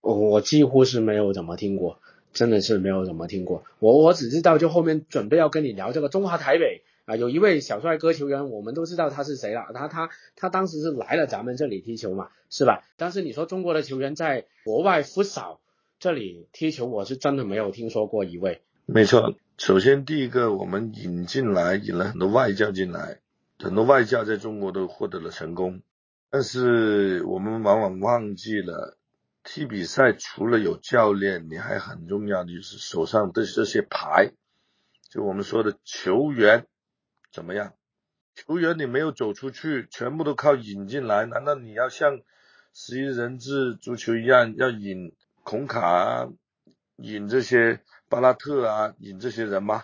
[0.01, 1.99] 我几乎是没有怎么听过，
[2.31, 3.63] 真的是没有怎么听过。
[3.79, 9.65] 我我只知道，就后面准备要跟你聊这个中华台北啊，有一位小帅哥球员，我们都知道他是谁了。
[9.73, 12.83] 他他他当时是来了咱们这里踢球嘛，是吧？
[12.97, 15.59] 但是你说中国的球员在国外不少
[15.99, 18.61] 这里踢球，我是真的没有听说过一位。
[18.85, 23.19] 没错，首先第一个，我们引进来，引了很多外教进来，
[23.59, 25.81] 很多外教在中国都获得了成功，
[26.29, 28.97] 但是我们往往忘记了。
[29.47, 34.31] 踢比赛除了有教练，你还很重要的就是手上的这些牌，
[35.07, 36.65] 就我们说的球员
[37.31, 37.75] 怎么样？
[38.33, 42.21] 球员你没有走出去，全部都靠引进来，难道你要像
[42.73, 46.27] 十一人制足球一样，要引孔卡啊，
[46.95, 49.83] 引这些巴拉特啊，引这些人吗？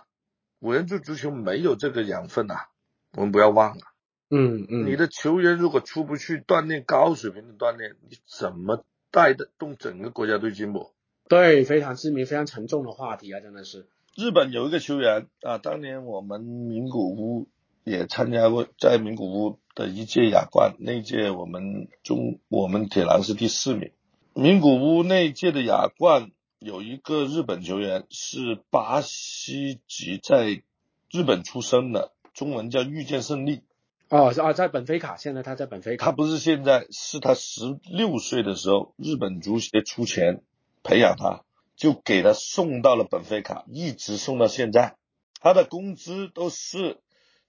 [0.58, 2.71] 五人制足球没有这个养分啊，
[3.16, 3.82] 我们不要忘了。
[4.30, 8.86] 嗯嗯，你的球员如果出不去锻炼高水平的锻炼，你怎么？
[9.14, 10.94] 带动整个国家队进步，
[11.28, 13.90] 对，非常知名、非常沉重的话题啊，真的是。
[14.16, 17.50] 日本有一个球员啊，当年我们名古屋
[17.84, 23.92] 也参加过，在名古屋的一届亚冠，那届我们中我们铁狼是第四名。
[24.34, 30.64] 名古屋那届的亚冠有一个日本球员是巴西籍，在
[31.12, 33.64] 日本出生的，中文叫遇见胜利。
[34.10, 36.08] 哦，是啊，在本菲卡，现在他在本菲卡。
[36.08, 40.44] 他不是现在，是他十六岁的时候，日本足协出钱
[40.84, 41.46] 培养他，
[41.78, 44.98] 就给他送到了本菲卡，一直送到现在。
[45.40, 47.00] 他的工资都是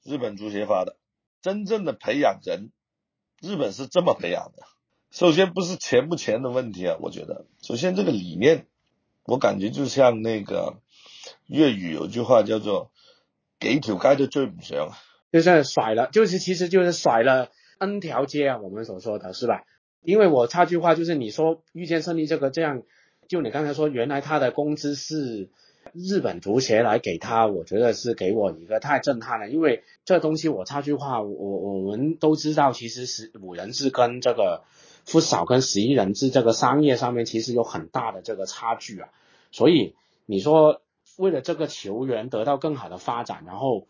[0.04, 0.96] 日本足协发的。
[1.40, 2.70] 真正的培养人，
[3.40, 4.62] 日本是这么培养的。
[5.10, 8.68] 首先不是钱不钱的问题啊，我觉得，首先这个理念，
[9.24, 10.78] 我感觉就像那个
[11.48, 12.91] 粤语有句话叫做
[13.70, 14.92] “几条街都追唔上”。
[15.32, 17.48] 就是甩了，就是其实就是甩了
[17.78, 19.62] N 条街啊，我们所说的是吧？
[20.02, 22.82] 因为我插句话，就是你说遇见胜利这个这样，
[23.28, 25.48] 就你刚才说，原来他的工资是
[25.94, 29.48] 日本足协来给他，我觉得是给我一个太震撼了。
[29.48, 34.64] 因为这东西我插句话，我我们都知道，其实是五人制跟这个
[35.06, 39.08] 富少跟十一人制这个商业上面其实有很大的这个差距啊。
[39.50, 39.94] 所以
[40.26, 40.82] 你说
[41.22, 43.86] 为了这个球员得到更好的发展，然后。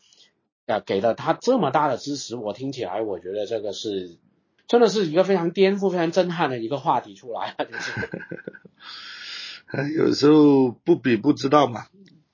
[0.64, 4.16] 啊，给了他这么大的支持，我听起来我觉得这个是
[4.68, 8.08] 真的是一个非常颠覆、非常震撼的一个话题出来了，就是。
[9.98, 11.86] 有时候不比不知道嘛，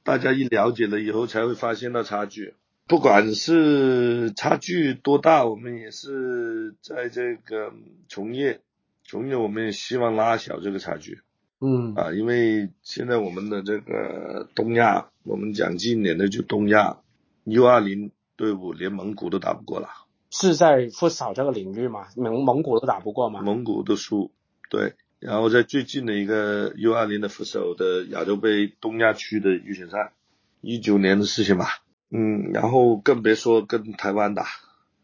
[0.05, 2.55] 大家一了解了以后才会发现到差距。
[2.87, 7.73] 不管是差距多大，我们也是在这个
[8.11, 8.61] 从业，
[9.05, 11.23] 从业我们也希望拉小这个差距。
[11.61, 11.95] 嗯。
[11.95, 16.99] 啊，因为现在我们的这个东亚，我们讲近年的就东亚
[17.45, 18.11] U 二零。
[18.39, 19.89] 队伍连蒙古都打不过了，
[20.31, 22.07] 是在不少这个领域吗？
[22.15, 23.43] 蒙蒙古都打不过吗？
[23.43, 24.31] 蒙古都输，
[24.71, 24.95] 对。
[25.19, 30.13] 然后在最近的一个 U 二零的副手的亚洲杯东亚区的预选赛，
[30.61, 31.83] 一九年的事情吧。
[32.11, 34.47] 嗯，然后更别说跟台湾打，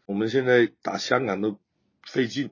[0.05, 1.57] 我们现在打香港都
[2.07, 2.51] 费劲。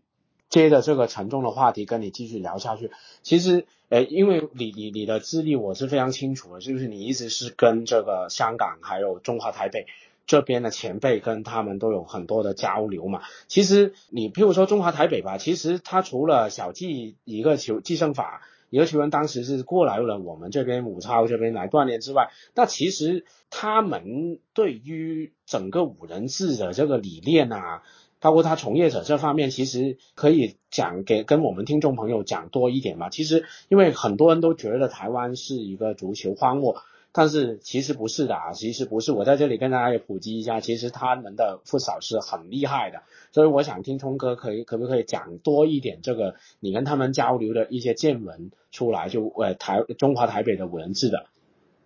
[0.50, 9.86] 接着这个沉重的话题跟你继续聊下去，其实，呃，因为你你你的资历我是非常清楚的，就是你一直是跟这个香港还有中华台北。
[10.26, 13.22] 这边的前辈跟他们都有很多的交流嘛。
[13.48, 27.84] 其实你譬如说中华台北吧，其实他除了小季一个球计胜法，一个球员当时是过来了我们这边武超这边来锻炼之外，那其实他们对于整个五人制的这个理念啊，
[28.24, 33.10] 包括他从业者这方面，其实可以讲给跟我们听众朋友讲多一点嘛。
[33.10, 36.82] 其实因为很多人都觉得台湾是一个足球荒漠。
[37.16, 39.12] 但是其实不是的啊，其实不是。
[39.12, 43.04] 我在这里跟大家也普及一下，其实他们的副嫂是很厉害的。
[43.32, 51.28] 所以我想听聪哥可以可不可以讲多一点这个你跟他们交流的一些见闻出来，就呃台中华台北的五人制的。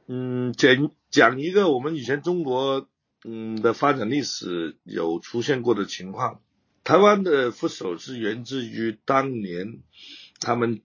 [0.05, 2.87] 嗯，讲讲一个我们以前中国
[3.23, 6.41] 嗯的发展历史有出现过的情况。
[6.83, 9.81] 台湾的副手是源自于当年
[10.39, 10.81] 他们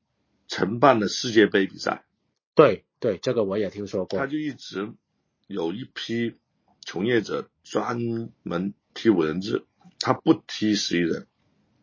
[0.48, 2.04] 承办的世界杯比赛。
[2.54, 2.84] 对。
[3.02, 4.16] 对，这个我也听说过。
[4.16, 4.92] 他就一直
[5.48, 6.36] 有一批
[6.82, 7.98] 从业者专
[8.44, 9.64] 门踢五人制，
[9.98, 11.26] 他不踢十一人，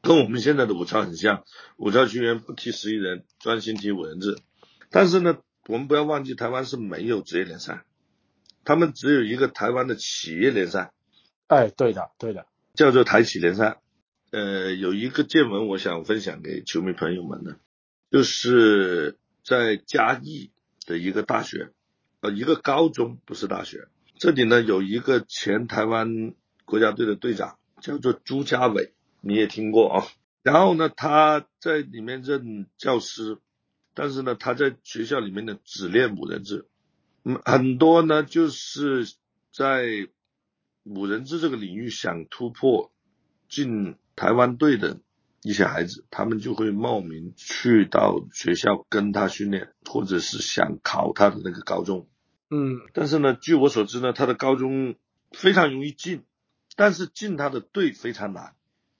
[0.01, 1.43] 跟我们现在的武超很像。
[1.75, 4.37] 武超球员不踢十一人，专心踢五人制。
[4.89, 7.83] 但是呢，我们不要忘记，台湾是没有职业联赛，
[8.69, 10.93] 他们只有一个台湾的企业联赛。
[11.47, 12.45] 哎，对的，对的，
[12.75, 13.81] 叫做台企联赛。
[14.29, 17.57] 呃，有一个见闻，我想分享给球迷朋友们的，
[18.11, 20.51] 就是在嘉义。
[20.85, 21.69] 的一个大学，
[22.21, 23.87] 呃，一个高中不是大学。
[24.17, 26.33] 这里呢有一个前台湾
[26.65, 30.07] 国家队的队长，叫做朱家伟，你也听过啊。
[30.41, 33.37] 然后呢，他在里面任教师，
[33.93, 36.65] 但是呢，他在学校里面呢只练五人制，
[37.23, 39.05] 嗯，很多呢就是
[39.51, 40.07] 在
[40.83, 42.91] 五人制这个领域想突破
[43.47, 44.99] 进台湾队的
[45.43, 52.07] 一些孩子，他们就会冒名去到学校跟他训练，或者是想考他的那个高中。
[52.49, 54.95] 嗯，但是呢，据我所知呢，他的高中
[55.31, 56.23] 非常容易进，
[56.75, 58.55] 但是进他的队非常难。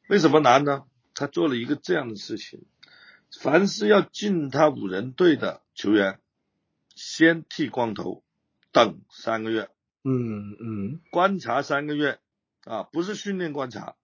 [0.08, 0.84] 为什么难呢？
[1.16, 2.62] 他做了一个这样的事情：
[3.42, 6.20] 凡是要进他五人队的球员，
[7.00, 8.24] 先剃光头，
[8.74, 9.70] 等三个月，
[10.04, 12.20] 嗯嗯，观察三个月，
[12.66, 13.96] 啊，不是训练观察，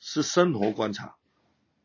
[0.00, 1.16] 是生活观察，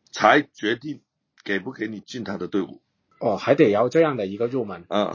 [0.09, 1.01] 才决定
[1.43, 2.81] 给不给你进他的队伍。
[3.19, 4.85] 哦，还得要这样的一个入门。
[4.87, 5.13] 啊，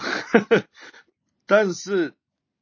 [1.47, 2.13] 但是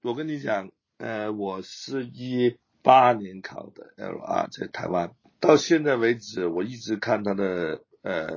[0.01, 8.29] 我跟你讲，呃，我是一八年考的 LR，在台湾，到现在为止，我一直看他的呃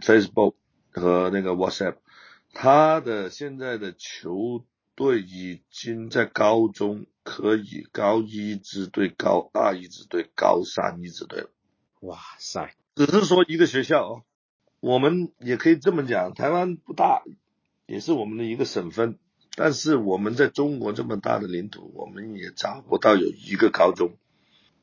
[0.00, 0.56] Facebook
[0.90, 1.98] 和那个 WhatsApp，
[2.52, 11.50] 他的现在的球队已经在高中可以高一支队、高二一支队、高三一支队了。
[12.00, 14.22] 哇塞，只是说一个学校哦，
[14.80, 17.22] 我们也可以这么讲，台湾不大，
[17.86, 19.18] 也是我们的一个省份，
[19.54, 24.16] 但是我们在中国这么大的领土，我们也找不到有一个高中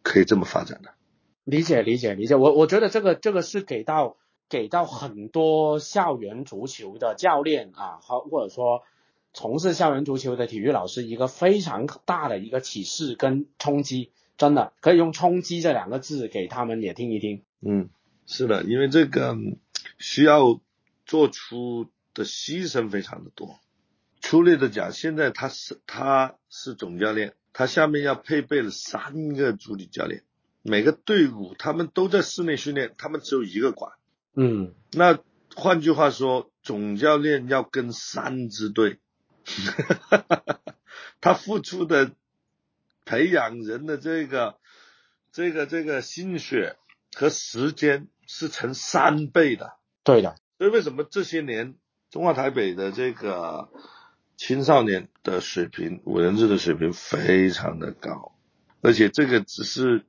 [0.01, 0.93] 可以这么发展的。
[1.43, 4.17] 理解理解理解，我我觉得这个这个是给到
[4.49, 8.83] 给到很多校园足球的教练啊，或或者说
[9.33, 17.41] 从事校园足球的体育老师一个非常大的一个启示跟冲击，真的可以用冲击这两个字给他们也听一听。
[17.61, 17.89] 嗯，
[18.27, 19.35] 是的，因为这个
[19.97, 20.59] 需要
[21.05, 23.59] 做出的牺牲非常的多。
[24.21, 30.23] 粗略的讲，现在他是他是总教练，他下面要配备了三个助理教练，
[30.61, 33.91] 每个队伍他们都在室内训练，他们只有一个馆。
[34.35, 35.19] 嗯，那
[35.55, 38.99] 换句话说，总教练要跟三支队，
[41.21, 42.11] 他付出的
[43.05, 44.57] 培养人的这个
[45.31, 46.75] 这个这个心血
[47.15, 49.77] 和时间是成三倍的。
[50.03, 51.75] 对的，所以为什么这些年
[52.09, 53.69] 中华台北的这个
[54.35, 58.35] 青少年的水平，五人制的水平非常的高，
[58.81, 60.05] 而且这个只是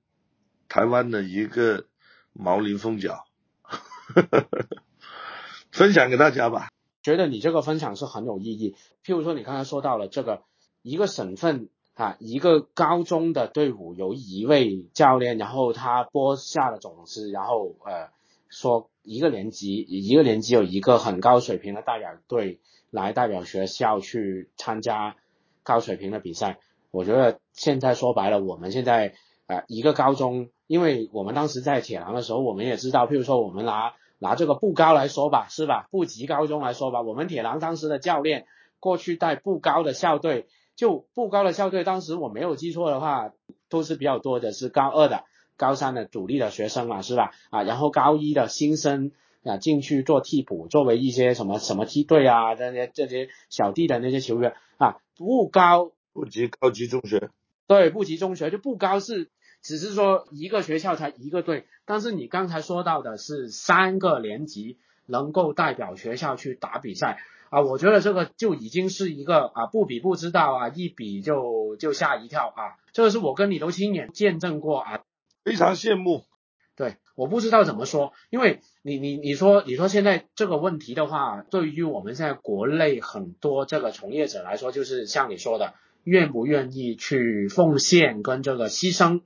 [0.69, 1.87] 台湾的一个
[2.33, 3.26] 毛鳞凤角，
[5.73, 6.69] 分享给大家吧。
[7.03, 8.75] 觉得你这个分享是很有意义。
[9.05, 10.43] 譬如说，你刚才说到了这个
[10.83, 18.11] 一个省份啊，一个高中的队伍有一位教练，然后他播下了种子，然后呃
[18.49, 25.17] 说一个年级一个年级有一个很高水平的代表队来代表学校去参加
[25.63, 26.59] 高水平的比赛。
[26.91, 29.15] 我觉得现在说白了，我们现在
[29.47, 35.89] 呃一个高中，因为我们当时在铁狼的时候，我们也知道，譬如说我们拿拿这个步高来说吧，是吧？
[35.91, 38.47] 布吉高中来说吧，我们铁狼当时的教练
[38.81, 43.33] 过去带步高的校队，就步高的校队，当时我没有记错的话，
[43.69, 45.25] 都是比较多的是高二的、
[45.57, 47.33] 高三的主力的学生嘛，是吧？
[47.51, 49.13] 啊，然后高一的新生
[49.45, 57.31] 啊进去做替补，作为一些什么什么梯队啊，这些这些小弟的那些球员啊，步高部级高级中学，
[57.67, 59.31] 对，步级中学就不高是
[59.67, 67.19] 只是说一个学校才一个队，但是你刚才说到的是三个年级能够代表学校去打比赛
[67.51, 75.01] 啊，我觉得这个就已经是一个啊不比不知道啊，一比就就吓一跳啊，这个是我跟你都亲眼见证过啊，
[75.43, 76.23] 非常羡慕。
[76.77, 89.23] 对，我不知道怎么说，因为你你你说你说现在这个问题的话，对于我们现在国内很多这个从业者来说，就是像你说的，愿不愿意去奉献跟这个牺牲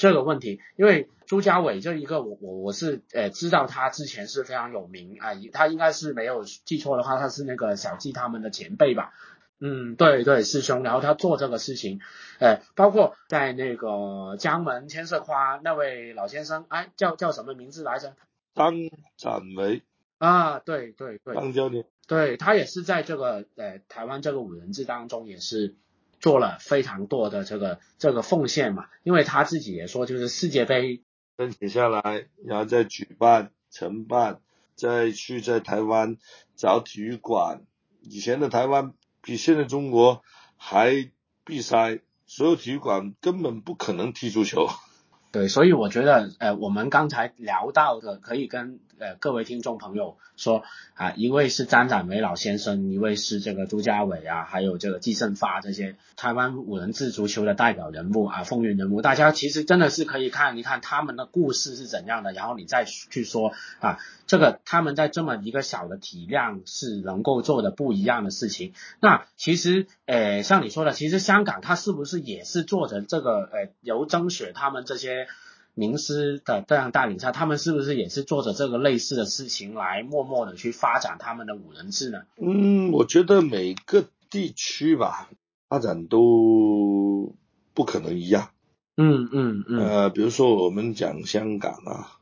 [0.00, 9.12] 这个问题，因为朱家伟这一个我我我是呃知道他之前是非常有名啊、他应该是没有记错的话，他是那个小纪他们的前辈吧。
[9.60, 12.00] 嗯，对对，师兄，然后他做这个事情，
[12.38, 18.16] 呃，包括在那个江门千色花那位老先生，哎，叫叫什么名字来着？
[18.54, 18.72] 张
[19.18, 19.82] 展维
[20.16, 25.76] 啊，对对对，张教练，对他也是在这个呃台湾这个五人制当中也是
[26.20, 31.02] 做了非常多的这个这个奉献嘛，因为他自己也说，就是世界杯
[31.36, 34.40] 申请下来，然后再举办、承办，
[34.74, 36.18] 再去在台湾
[36.54, 37.62] 找体育馆。
[38.02, 38.92] 以前的台湾
[39.22, 40.22] 比现在中国
[40.56, 41.10] 还
[41.44, 44.68] 闭塞，所有体育馆根本不可能踢足球。
[45.32, 50.62] 对，所以我觉得，呃，我们刚才聊到的，可以跟呃各位听众朋友说
[50.94, 68.74] 啊，一位是张展维老先生，一位是这个朱家伟啊，还有这个季胜发这些台湾五人制足球的代表人物啊，风云人物，大家其实真的是可以看一看他们的故事是怎样的，然后你再去说啊，这个他们在这么一个小的体量是能够做的不一样的事情。
[69.00, 75.26] 那其实呃像你说的，其实香港它是不是也是做着这个呃由曾雪他们这些。
[75.74, 82.22] 名师的这样带领下，他们是不是也是做着这个类似的事情来默默的去发展他们的五人制呢？
[82.36, 85.30] 嗯，我觉得每个地区吧，
[85.68, 87.34] 发展都
[87.72, 88.50] 不可能一样。
[88.96, 89.78] 嗯嗯嗯。
[89.78, 92.18] 呃，比如说我们讲香港啊，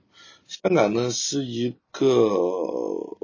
[0.47, 3.19] 香港呢是一个，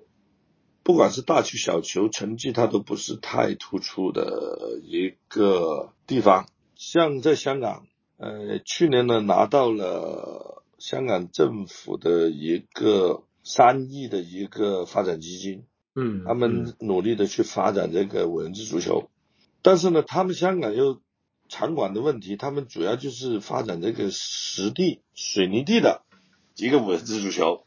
[0.83, 6.49] 不管是大球小球成绩，它都不是太突出的一个地方。
[6.75, 7.87] 像在香港。
[8.25, 15.65] 呃，去年呢拿到了香港政府的一个三亿的一个发展基金，
[15.95, 19.11] 嗯，他们努力的去发展这个五人制足球，
[19.61, 21.03] 但是呢，他们香港又
[21.51, 26.01] 场馆的问题，他们主要就是发展这个实地水泥地的
[26.57, 27.67] 一个五人制足球，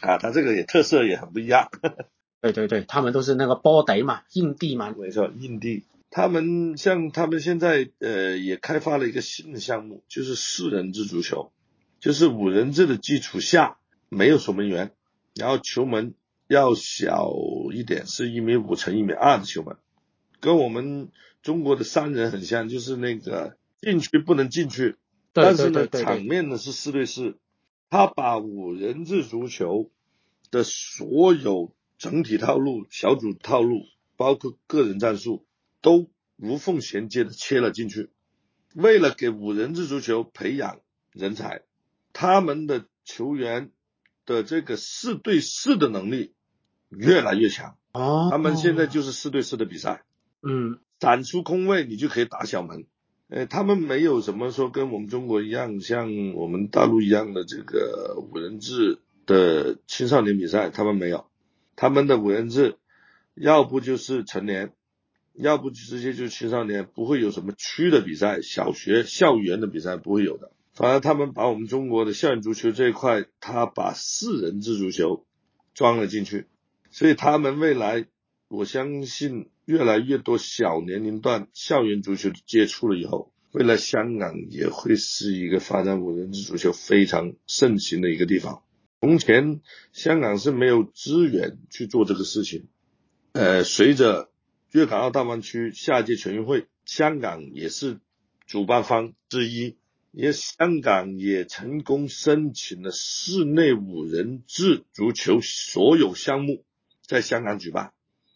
[0.00, 1.68] 啊，它这个也特色也很不一样。
[2.40, 5.84] 对对对，他们都是那个波地嘛，硬地嘛，没错，硬地。
[6.10, 11.52] 他们像他们现在呃也开发了一个新的项目，就是四人制足球，
[12.00, 14.90] 就是五人制的基础下没有守门员，
[15.34, 16.14] 然后球门
[16.48, 17.32] 要小
[17.72, 19.76] 一点，是一米五乘一米二的球门，
[20.40, 24.96] 跟我们中国的三人很像，就是那个禁区不能进去，
[25.32, 27.36] 但是呢场面呢是四对四，
[27.88, 29.88] 他把五人制足球
[30.50, 33.84] 的所有整体套路、小组套路，
[34.16, 35.46] 包括个人战术。
[35.80, 38.10] 都无缝衔接的切了进去，
[38.74, 40.80] 为了给五人制足球培养
[41.12, 41.62] 人才，
[42.12, 43.70] 他们的球员
[44.26, 46.32] 的这个四对四的能力
[46.88, 47.76] 越来越强。
[47.92, 50.04] 哦，他们现在就是四对四的比赛。
[50.42, 52.86] 嗯，展出空位你就可以打小门。
[53.28, 61.26] 呃，他们没有什么说跟我们中国一样，像我们大陆一样的这个五人制的青少年比赛，他们没有。
[61.76, 62.76] 他们的五人制
[63.34, 64.72] 要不就是成年。
[65.42, 70.52] 要不直接就青少年，不会有什么区的比赛，小学校园的比赛不会有的。
[70.72, 75.26] 反而他们把我们中国的校园足球这一块，他把四人制足球
[75.74, 76.46] 装了进去，
[76.90, 78.06] 所以他们未来，
[78.48, 88.62] 我相信越来越多小年龄段校园足球接触了以后，未来香港也会是一个发展五人制足球非常盛行的一个地方。
[89.00, 89.60] 从前
[89.92, 92.68] 香港是没有资源去做这个事情，
[93.32, 94.29] 呃，随着
[94.72, 97.98] 粤港澳大湾区下一届全运会，香港也是
[98.46, 99.76] 主办方之一，
[100.12, 106.64] 也香港也成功申请了室内五人制足球所有项目
[107.04, 107.92] 在香港举办，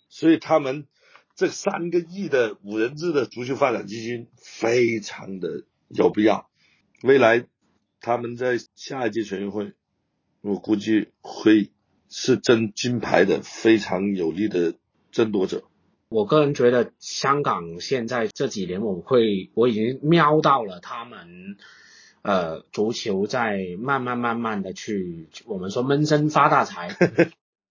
[0.09, 0.89] 所以他们
[1.37, 6.51] 这三个亿的五人制的足球发展基金非常的有必要，
[7.03, 7.47] 未来
[8.01, 9.73] 他们在下一届全运会，
[10.41, 11.71] 我估计会
[12.09, 14.75] 是争金牌的非常有力的
[15.13, 15.63] 争夺者。
[16.15, 21.57] 我个人觉得，香港现在这几年，我会我已经瞄到了他们，
[22.23, 26.97] 呃，足球在慢慢慢慢的去，我们说闷声发大财，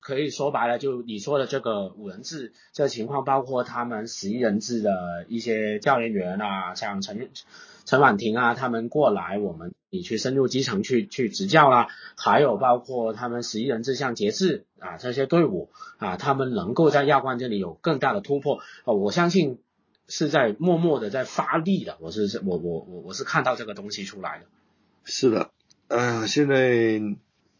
[0.03, 7.29] 可以说白了，就你说的这个五人制这情况，包括他们十一人制的一些教练员啊，像陈
[7.85, 9.73] 陈婉婷啊，他们过来我们。
[9.93, 11.87] 你去深入基层去去执教啦，
[12.17, 19.59] 还有包括他们十一人制像节制啊这些队伍啊，他们能够在亚冠这里有更大的突破啊，我相信
[20.07, 24.45] 是在默默的在发力的，我是我我我我是看到这个东西出来的。
[25.03, 25.51] 是的，
[25.89, 26.99] 呃，现在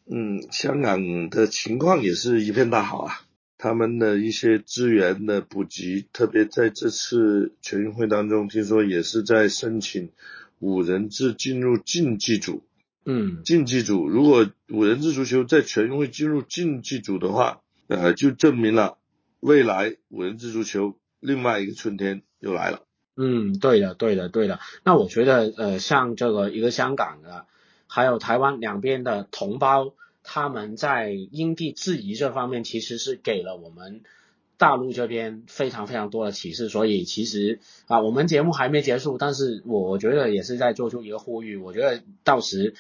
[0.06, 3.22] 嗯，香港的情况也是一片大好啊，
[3.58, 10.12] 他们的一些资源的补给，特别在这次全运会当中，听说也是在申请。
[10.60, 12.64] 五人制进入竞技组，
[13.04, 18.98] 嗯，竞技组如果五人制足球在全运会进入竞技组的话，呃，就证明了
[19.42, 22.84] 未来五人制足球另外一个春天又来了。
[23.18, 24.62] 嗯，对的，对的，对的。
[24.86, 27.46] 那我觉得，呃，像这个一个香港的，
[27.94, 34.02] 还有台湾两边的同胞，他们在因地制宜这方面，其实是给了我们。
[34.56, 41.58] 大陆这边非常非常多的启示，所以其实啊，我们节目还没结束，但是我觉得也是在做出一个呼吁。
[41.58, 42.74] 我觉得到时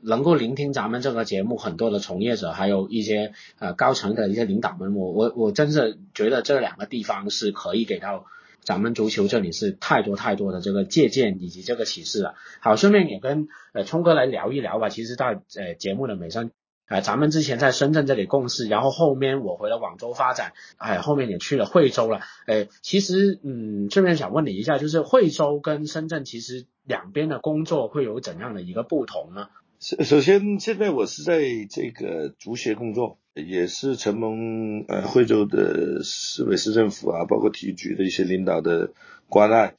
[0.00, 8.26] 能够聆听咱们这个节目很多的从业者，还有一些呃高层的一些领导们，我我我真是觉得这两个地方是可以给到
[8.64, 12.34] 咱们足球这里是太多太多的这个借鉴以及这个启示了。
[12.60, 14.88] 好，顺便也跟呃聪哥来聊一聊吧。
[14.88, 16.50] 其实，在呃节目的尾声。
[16.86, 29.48] 哎，咱们之前在深圳这里共事，然后后面我回了广州发展，哎，后面也去了惠州了，哎，其实嗯，顺便想问你一下，就是惠州跟深圳其实两边的工作会有怎样的一个不同呢？
[29.80, 38.92] 首首先，现在我是在这个足协工作，也是承蒙呃惠州的市委市政府啊，包括体育局的一些领导的
[39.28, 39.76] 关爱，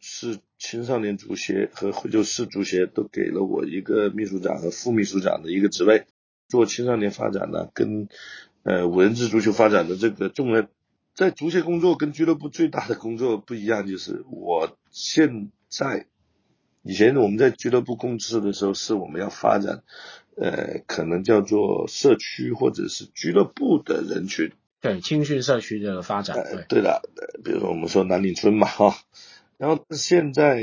[0.00, 0.38] 是。
[0.56, 6.06] 青少年足协和惠州市足协都给了我一个秘书长和副秘书长的一个职位，
[6.48, 8.08] 做青少年发展呢，跟
[8.62, 10.68] 呃五人制足球发展的这个重任，
[11.14, 16.06] 在足协工作跟俱乐部最大的工作不一样，就是我现在
[16.84, 19.82] 以前我们在俱乐部共事的时候，是我们要发展
[20.36, 27.00] 呃可能叫做社区或者是俱乐部的人群，对青训社区的发展，对对的，
[27.42, 28.96] 比如说我们说南岭村嘛，哈。
[29.56, 30.62] 然后现在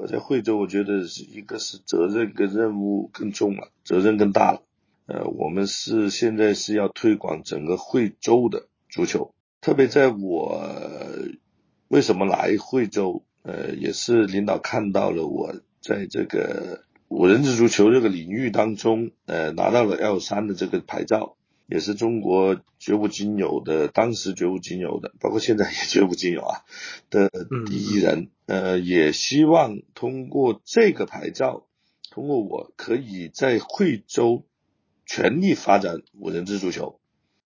[0.00, 4.62] 我在惠州，我觉得是一个是责任跟任务更重了，责任更大了。
[5.06, 10.68] 呃，我们是现在是要推广整个惠州的足球，特别在我
[11.88, 21.36] 为什么来惠州，呃，也是领导看到了我在这个五人制足球这个领域当中，呃，拿到了 L 三的这个牌照。
[21.72, 26.62] 也是中国绝无仅有的，当时绝无仅有的，包括现在也绝无仅有啊
[27.10, 27.30] 的
[27.64, 28.26] 第一人。
[28.46, 31.68] 呃，也希望通过这个牌照，
[32.10, 34.44] 通过我可以在惠州
[35.06, 36.98] 全力发展五人制足球，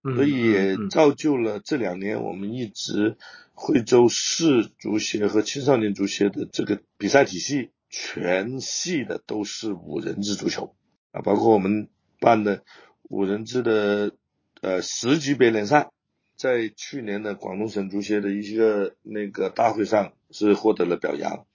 [0.03, 3.19] 所以也造就了这两年我们一直
[3.55, 10.75] 惠州市足协和青少年足协的这个比赛体系，全系的都是五人制足球
[11.13, 11.89] 啊，包括我们
[12.21, 12.63] 办的。
[13.11, 14.17] 五人制的
[14.63, 15.91] 呃十级别联赛，
[16.37, 21.47] 在去年的广东省足协的一个那个大会上是获得了表扬，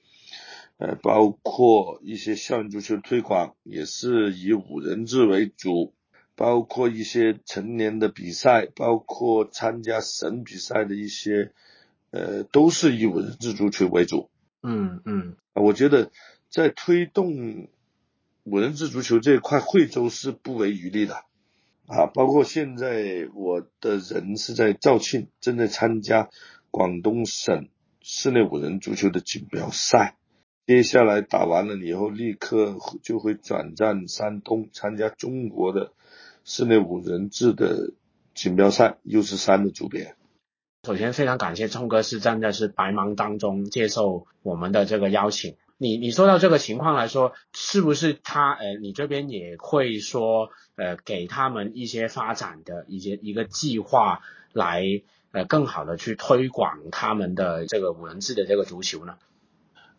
[0.77, 5.95] 呃，包括一些校园足球推广也是以五人制为主，
[6.35, 11.51] 包括一些成年的比赛，包括参加省比赛的一些，
[12.11, 14.29] 呃，都是以五人制足球为主。
[14.61, 16.11] 嗯嗯，我觉得
[16.49, 17.67] 在推动
[18.43, 21.23] 五人制足球这一块，惠州是不遗余力的。
[21.87, 26.29] 啊，包括现在我的人是在肇庆，正在参加
[26.69, 27.67] 广东省
[28.01, 30.15] 室内五人足球的锦标赛。
[30.67, 35.93] 接下来打完了以后，立刻就会转战山东，参加中国的
[36.43, 37.93] 室内五人制的
[38.35, 40.15] 锦标赛，U 十三的组别。
[40.89, 45.55] 首先，非常感谢聪哥是站在是白忙当中接受我们的这个邀请。
[45.77, 54.21] 你你说到这个情况来说，是不是他呃，你这边也会说呃，给他们一些发展的一些一个计划，
[54.51, 54.83] 来
[55.31, 59.17] 呃，更好的去推广他们的这个文字的这个足球呢？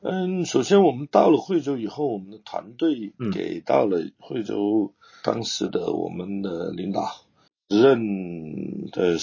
[0.02, 7.26] 嗯，首先我们到了惠州以后，我们的团队给到了惠州当时的我们的领导，
[7.68, 9.16] 时任的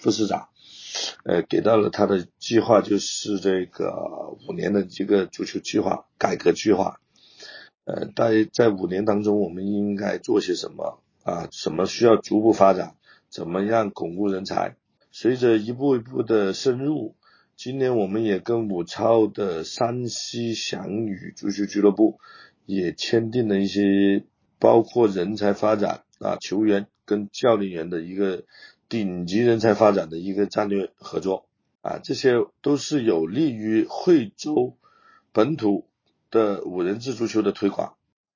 [0.00, 0.48] 副市长。
[1.24, 3.92] 呃，给到了他的计划，就是这个
[4.48, 7.00] 五年的一个足球计划、改革计划。
[7.84, 11.48] 呃，在在五年当中，我们应该做些什么啊？
[11.50, 12.94] 什么需要逐步发展？
[13.28, 14.76] 怎么样巩固人才？
[15.10, 17.14] 随着一步一步的深入，
[17.56, 22.18] 今年我们也跟武超的山西翔宇足球俱乐部
[22.66, 24.24] 也签订了一些
[24.58, 28.44] 包括人才发展啊、球员跟教练员的一个。
[28.90, 31.46] 顶级人才发展的一个战略合作
[31.80, 34.74] 啊，这些都是有利于惠州
[35.32, 35.86] 本土
[36.30, 37.94] 的五人制足球的推广。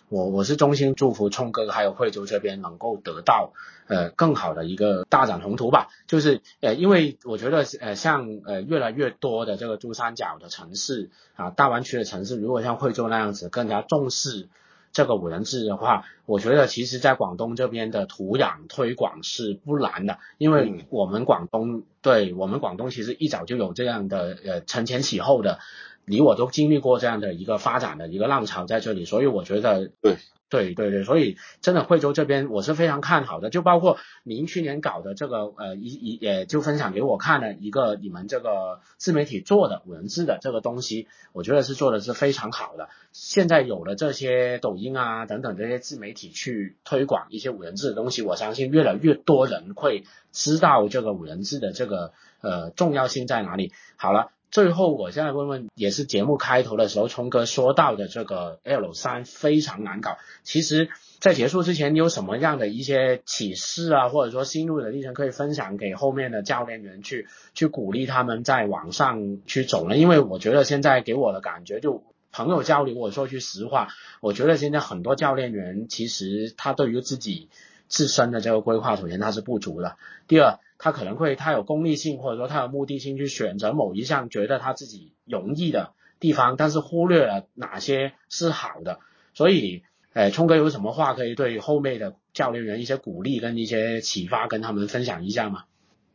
[0.08, 3.52] 我我是衷心祝福冲哥还有惠州这边能够得到
[3.88, 5.88] 呃更好的一个大展宏图吧。
[6.06, 14.48] 就是呃，因为我觉得呃像呃越来越多的这个珠三角的城市啊，大湾区的城市，如果像惠州那样子更加重视。
[14.94, 25.58] 这个五人制的话，我觉得其实在广东这边的土壤推广是不难的，因为我们广东对我们广东其实一早就有这样的呃承前启后的，
[26.06, 30.16] 你我都经历过这样的一个发展的一个浪潮在这里，所以我觉得对。
[30.54, 42.88] 对对对，所以真的惠州这边我是非常看好的，就包括您去年搞的这个呃一一也就分享给我看了一个你们这个自媒体做的五人制的这个东西，我觉得是做的是非常好的。
[43.10, 53.72] 现在有了这些抖音啊等等这些自媒体去推广一些五人制的东西，我相信越来越多人会知道这个五人制的这个呃重要性在哪里。
[53.96, 54.30] 好了。
[54.54, 60.16] 最后，我现在问问，也是节目开头的时候，聪哥说到的这个 L 三非常难搞。
[60.44, 69.96] 其实，在结束之前，你有什么样的一些启示啊，或者说心路的历程可以分享给后面的教练员去去鼓励他们在网上去走呢？
[69.96, 73.88] 因为我觉得现在给我的感觉，就朋友交流，我说句实话，
[74.20, 77.48] 我觉得现在很多教练员其实他对于自己
[77.88, 79.96] 自身的这个规划，首先他是不足的。
[80.28, 89.00] 第二，他可能会他有功利性，或者说他有目的性去选择某一项觉得他自己容易的地方，但是忽略了哪些是好的。
[89.32, 89.82] 所以，
[90.12, 95.64] 诶，聪哥有什么话可以对后面的教练员一些鼓励跟一些启发，跟他们分享一下吗？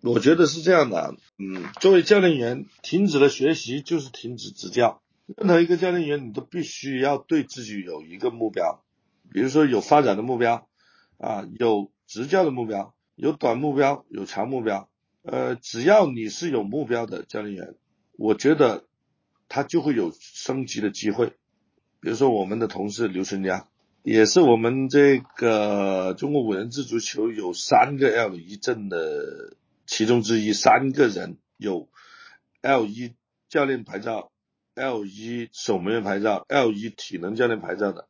[0.03, 5.01] 我觉得是这样的，嗯，作为教练员，停止了学习就是停止执教。
[5.35, 8.83] 任何一个教练员，你都必须要对自己有一个目标，
[9.33, 10.67] 比如说有发展的目标，
[11.17, 14.89] 啊，有执教的目标，有短目标，有长目标。
[15.23, 17.75] 呃，只要你是有目标的教练员，
[18.17, 18.85] 我觉得
[19.47, 21.33] 他就会有升级的机会。
[21.99, 23.67] 比如说我们的同事刘春江，
[24.03, 29.55] 也是我们这个中国五人制足球有三个 L 一证的。
[29.85, 31.89] 其中之一，三个人有
[32.61, 33.15] L 一
[33.47, 34.31] 教练牌照、
[34.75, 38.07] L 一守门员牌照、L 一体能教练牌照的，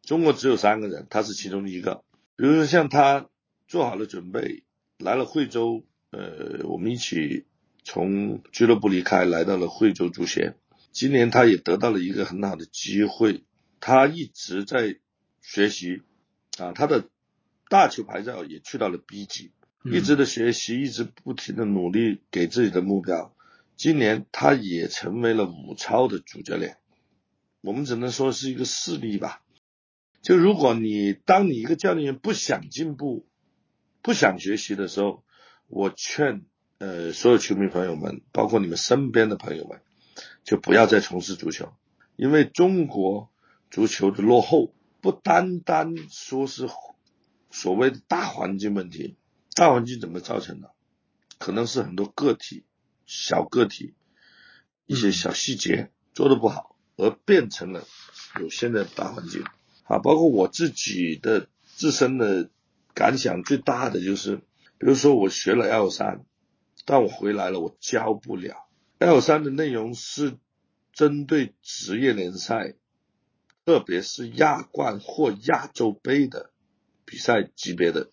[0.00, 2.02] 中国只有三个人，他是其中一个。
[2.34, 3.26] 比如说像他
[3.68, 4.64] 做好了准备，
[4.98, 7.44] 来了惠州，呃，我们一起
[7.84, 10.56] 从俱乐部离开，来到了惠州足协。
[10.90, 13.44] 今年他也得到了一个很好的机会，
[13.78, 14.96] 他一直在
[15.42, 16.02] 学习
[16.58, 17.10] 啊，他的
[17.68, 19.52] 大球牌照也去到了 B 级。
[19.84, 23.34] 一直的学习，一直不停的努力，给自己的目标。
[23.76, 26.78] 今年他也成为了武超的主教练，
[27.60, 29.42] 我们只能说是一个事例吧。
[30.20, 33.27] 就如果你当你一个教练员不想进步、
[34.08, 35.22] 不想学习的时候，
[35.66, 36.46] 我劝
[36.78, 39.82] 呃所有球迷朋友们，包括你们身边的朋友们，
[40.44, 41.74] 就不要再从事足球，
[42.16, 43.30] 因为中国
[43.70, 46.70] 足球的落后不单单说是
[47.50, 49.18] 所谓的大环境问题。
[49.52, 50.72] 大环境怎么造成的？
[51.36, 52.64] 可能是很多个体、
[53.04, 53.92] 小个体
[54.86, 57.84] 一些小细节做的不好，而变成了
[58.40, 59.44] 有现在的大环境。
[59.84, 62.48] 啊，包括我自己的自身的
[62.98, 64.38] 感想最大的就是，
[64.78, 66.24] 比如说我学了 L 三，
[66.84, 68.66] 但我回来了，我教不了。
[68.98, 70.36] L 三的内容是
[70.92, 72.74] 针对职业联赛，
[73.64, 76.50] 特别是亚冠或亚洲杯的
[77.04, 78.10] 比赛级别的。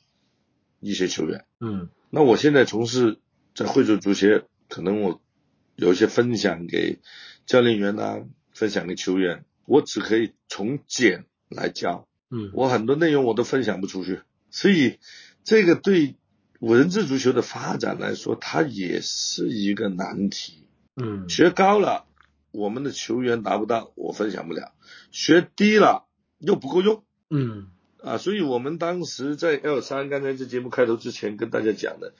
[0.81, 3.17] 一些球员，嗯，那我现在从事
[3.55, 5.19] 在惠州足协，可能我
[5.75, 6.99] 有一些分享给
[7.47, 8.23] 教练员呐，
[8.53, 14.21] 分享给球员，我只可以从简来教，嗯，我很多内容我都分享不出去，
[14.55, 14.99] 所以
[15.43, 16.15] 这个对
[16.59, 20.63] 文字足球的发展来说，它也是一个难题，
[20.95, 22.05] 嗯，学高了，
[22.51, 24.71] 我们的球员达不到，我分享不了；
[25.11, 26.05] 学低了
[26.39, 27.67] 又不够用，嗯。
[28.01, 32.13] 啊，所以我们当时在 L 三，刚才这节目开头之前跟大家讲的，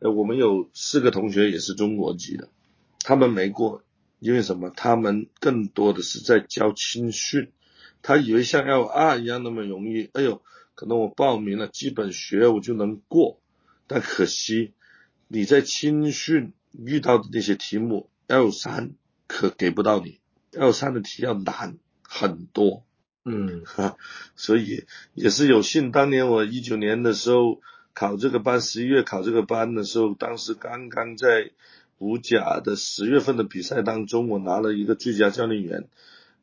[0.00, 2.50] 呃，我们有四个同学也是中国籍的，
[3.00, 3.82] 他们没过，
[4.18, 4.70] 因为什么？
[4.76, 7.52] 他们更多的是在教青训，
[8.02, 10.42] 他以为像 L 二一样那么容易，哎呦，
[10.78, 13.40] 可能我报名了基本学我就能过，
[13.88, 14.74] 但可惜
[15.26, 18.92] 你在青训遇到的那些题目，L 三
[19.26, 20.20] 可给不到你
[20.52, 22.84] ，L 三的题要难很多。
[23.24, 23.96] 嗯，哈，
[24.36, 25.90] 所以也是有幸。
[25.90, 27.60] 当年我一九年的时候
[27.92, 31.50] 考这个班，十一月考这个班的时候，当时刚刚在
[31.98, 35.88] 五甲的十月份的比赛当中，我拿了一个最佳教练员。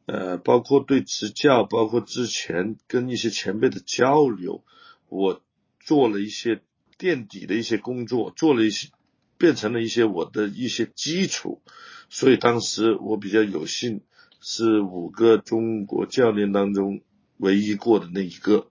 [0.06, 4.64] 呃，包括对执教，包括之前跟一些前辈的交流，
[5.10, 5.42] 我
[5.80, 6.62] 做了一些
[6.98, 8.90] 垫底的一些工作，做了一些
[9.38, 11.62] 变成了一些我的一些基础。
[12.10, 14.02] 所以当时我比较有幸。
[14.48, 17.02] 是五个中国教练当中
[17.38, 18.68] 唯一过的那一个。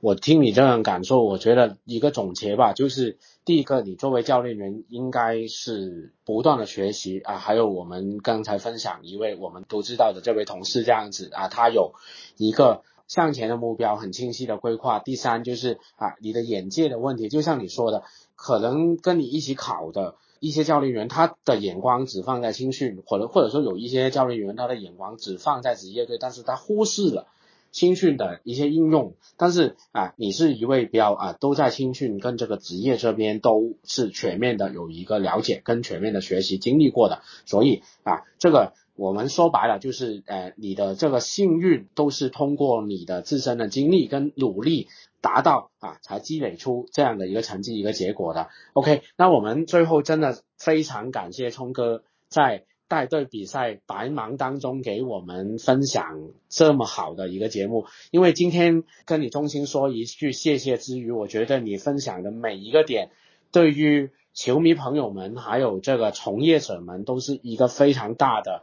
[0.00, 7.36] 我听你这样感受，我觉得一个总结吧，就是第一个，你作为教练员应该是不断的学习啊。
[7.36, 11.92] 还有我们刚才分享一位我们都知道的这位同事这样子啊，他有
[12.38, 15.00] 一个向前的目标，很清晰的规划。
[15.00, 18.02] 第三就是啊，你的眼界的问题，就像你说的，
[18.36, 20.16] 可能跟你一起考的。
[20.42, 27.26] 一些教练员他的眼光只放在青训，或者或者说有一些教练员他的眼光只放在职业队，但是他忽视了
[27.70, 29.14] 青训的一些应用。
[29.36, 38.72] 但是啊，你是一位比较啊都在青训跟这个职业这边都是全面的有一个了解跟全面的学习经历过的，所以啊这个。
[38.96, 44.88] 我们说白了就是，呃，你的这个幸运都是通过你的自身的经历跟努力
[45.22, 48.50] 达到啊，才积累出这样的一个成绩一个结果的。
[48.74, 57.86] OK，那我们最后真的非常感谢聪哥在带队比赛白忙当中给我们分享这么好的一个节目。
[58.10, 63.10] 因为今天跟你衷心说一句谢谢之余，我觉得你分享的每一个点，
[63.52, 68.62] 对于球迷朋友们还有这个从业者们都是一个非常大的。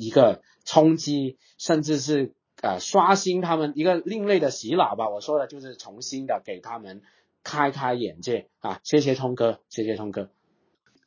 [0.00, 2.32] 一个冲击，甚至是
[2.62, 5.08] 呃刷新他们一个另类的洗脑吧。
[5.08, 7.02] 我说的就是重新的给他们
[7.42, 8.78] 开开眼界啊！
[8.84, 10.30] 谢谢通哥，谢谢通哥，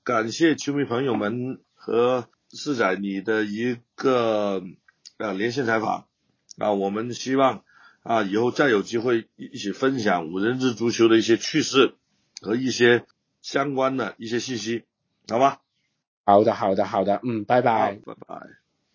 [0.04, 4.64] 感谢球迷朋友们和四仔你的一个
[5.18, 6.08] 呃连线采访
[6.58, 7.64] 啊，我们希望
[8.04, 11.96] 啊以后再有机会一起分享五人制足球的一些趣事
[12.42, 13.06] 和一些
[13.42, 14.84] 相关的一些信息，
[15.28, 15.58] 好吗？
[16.26, 18.61] 好的，好的，好的，嗯，拜拜，拜拜。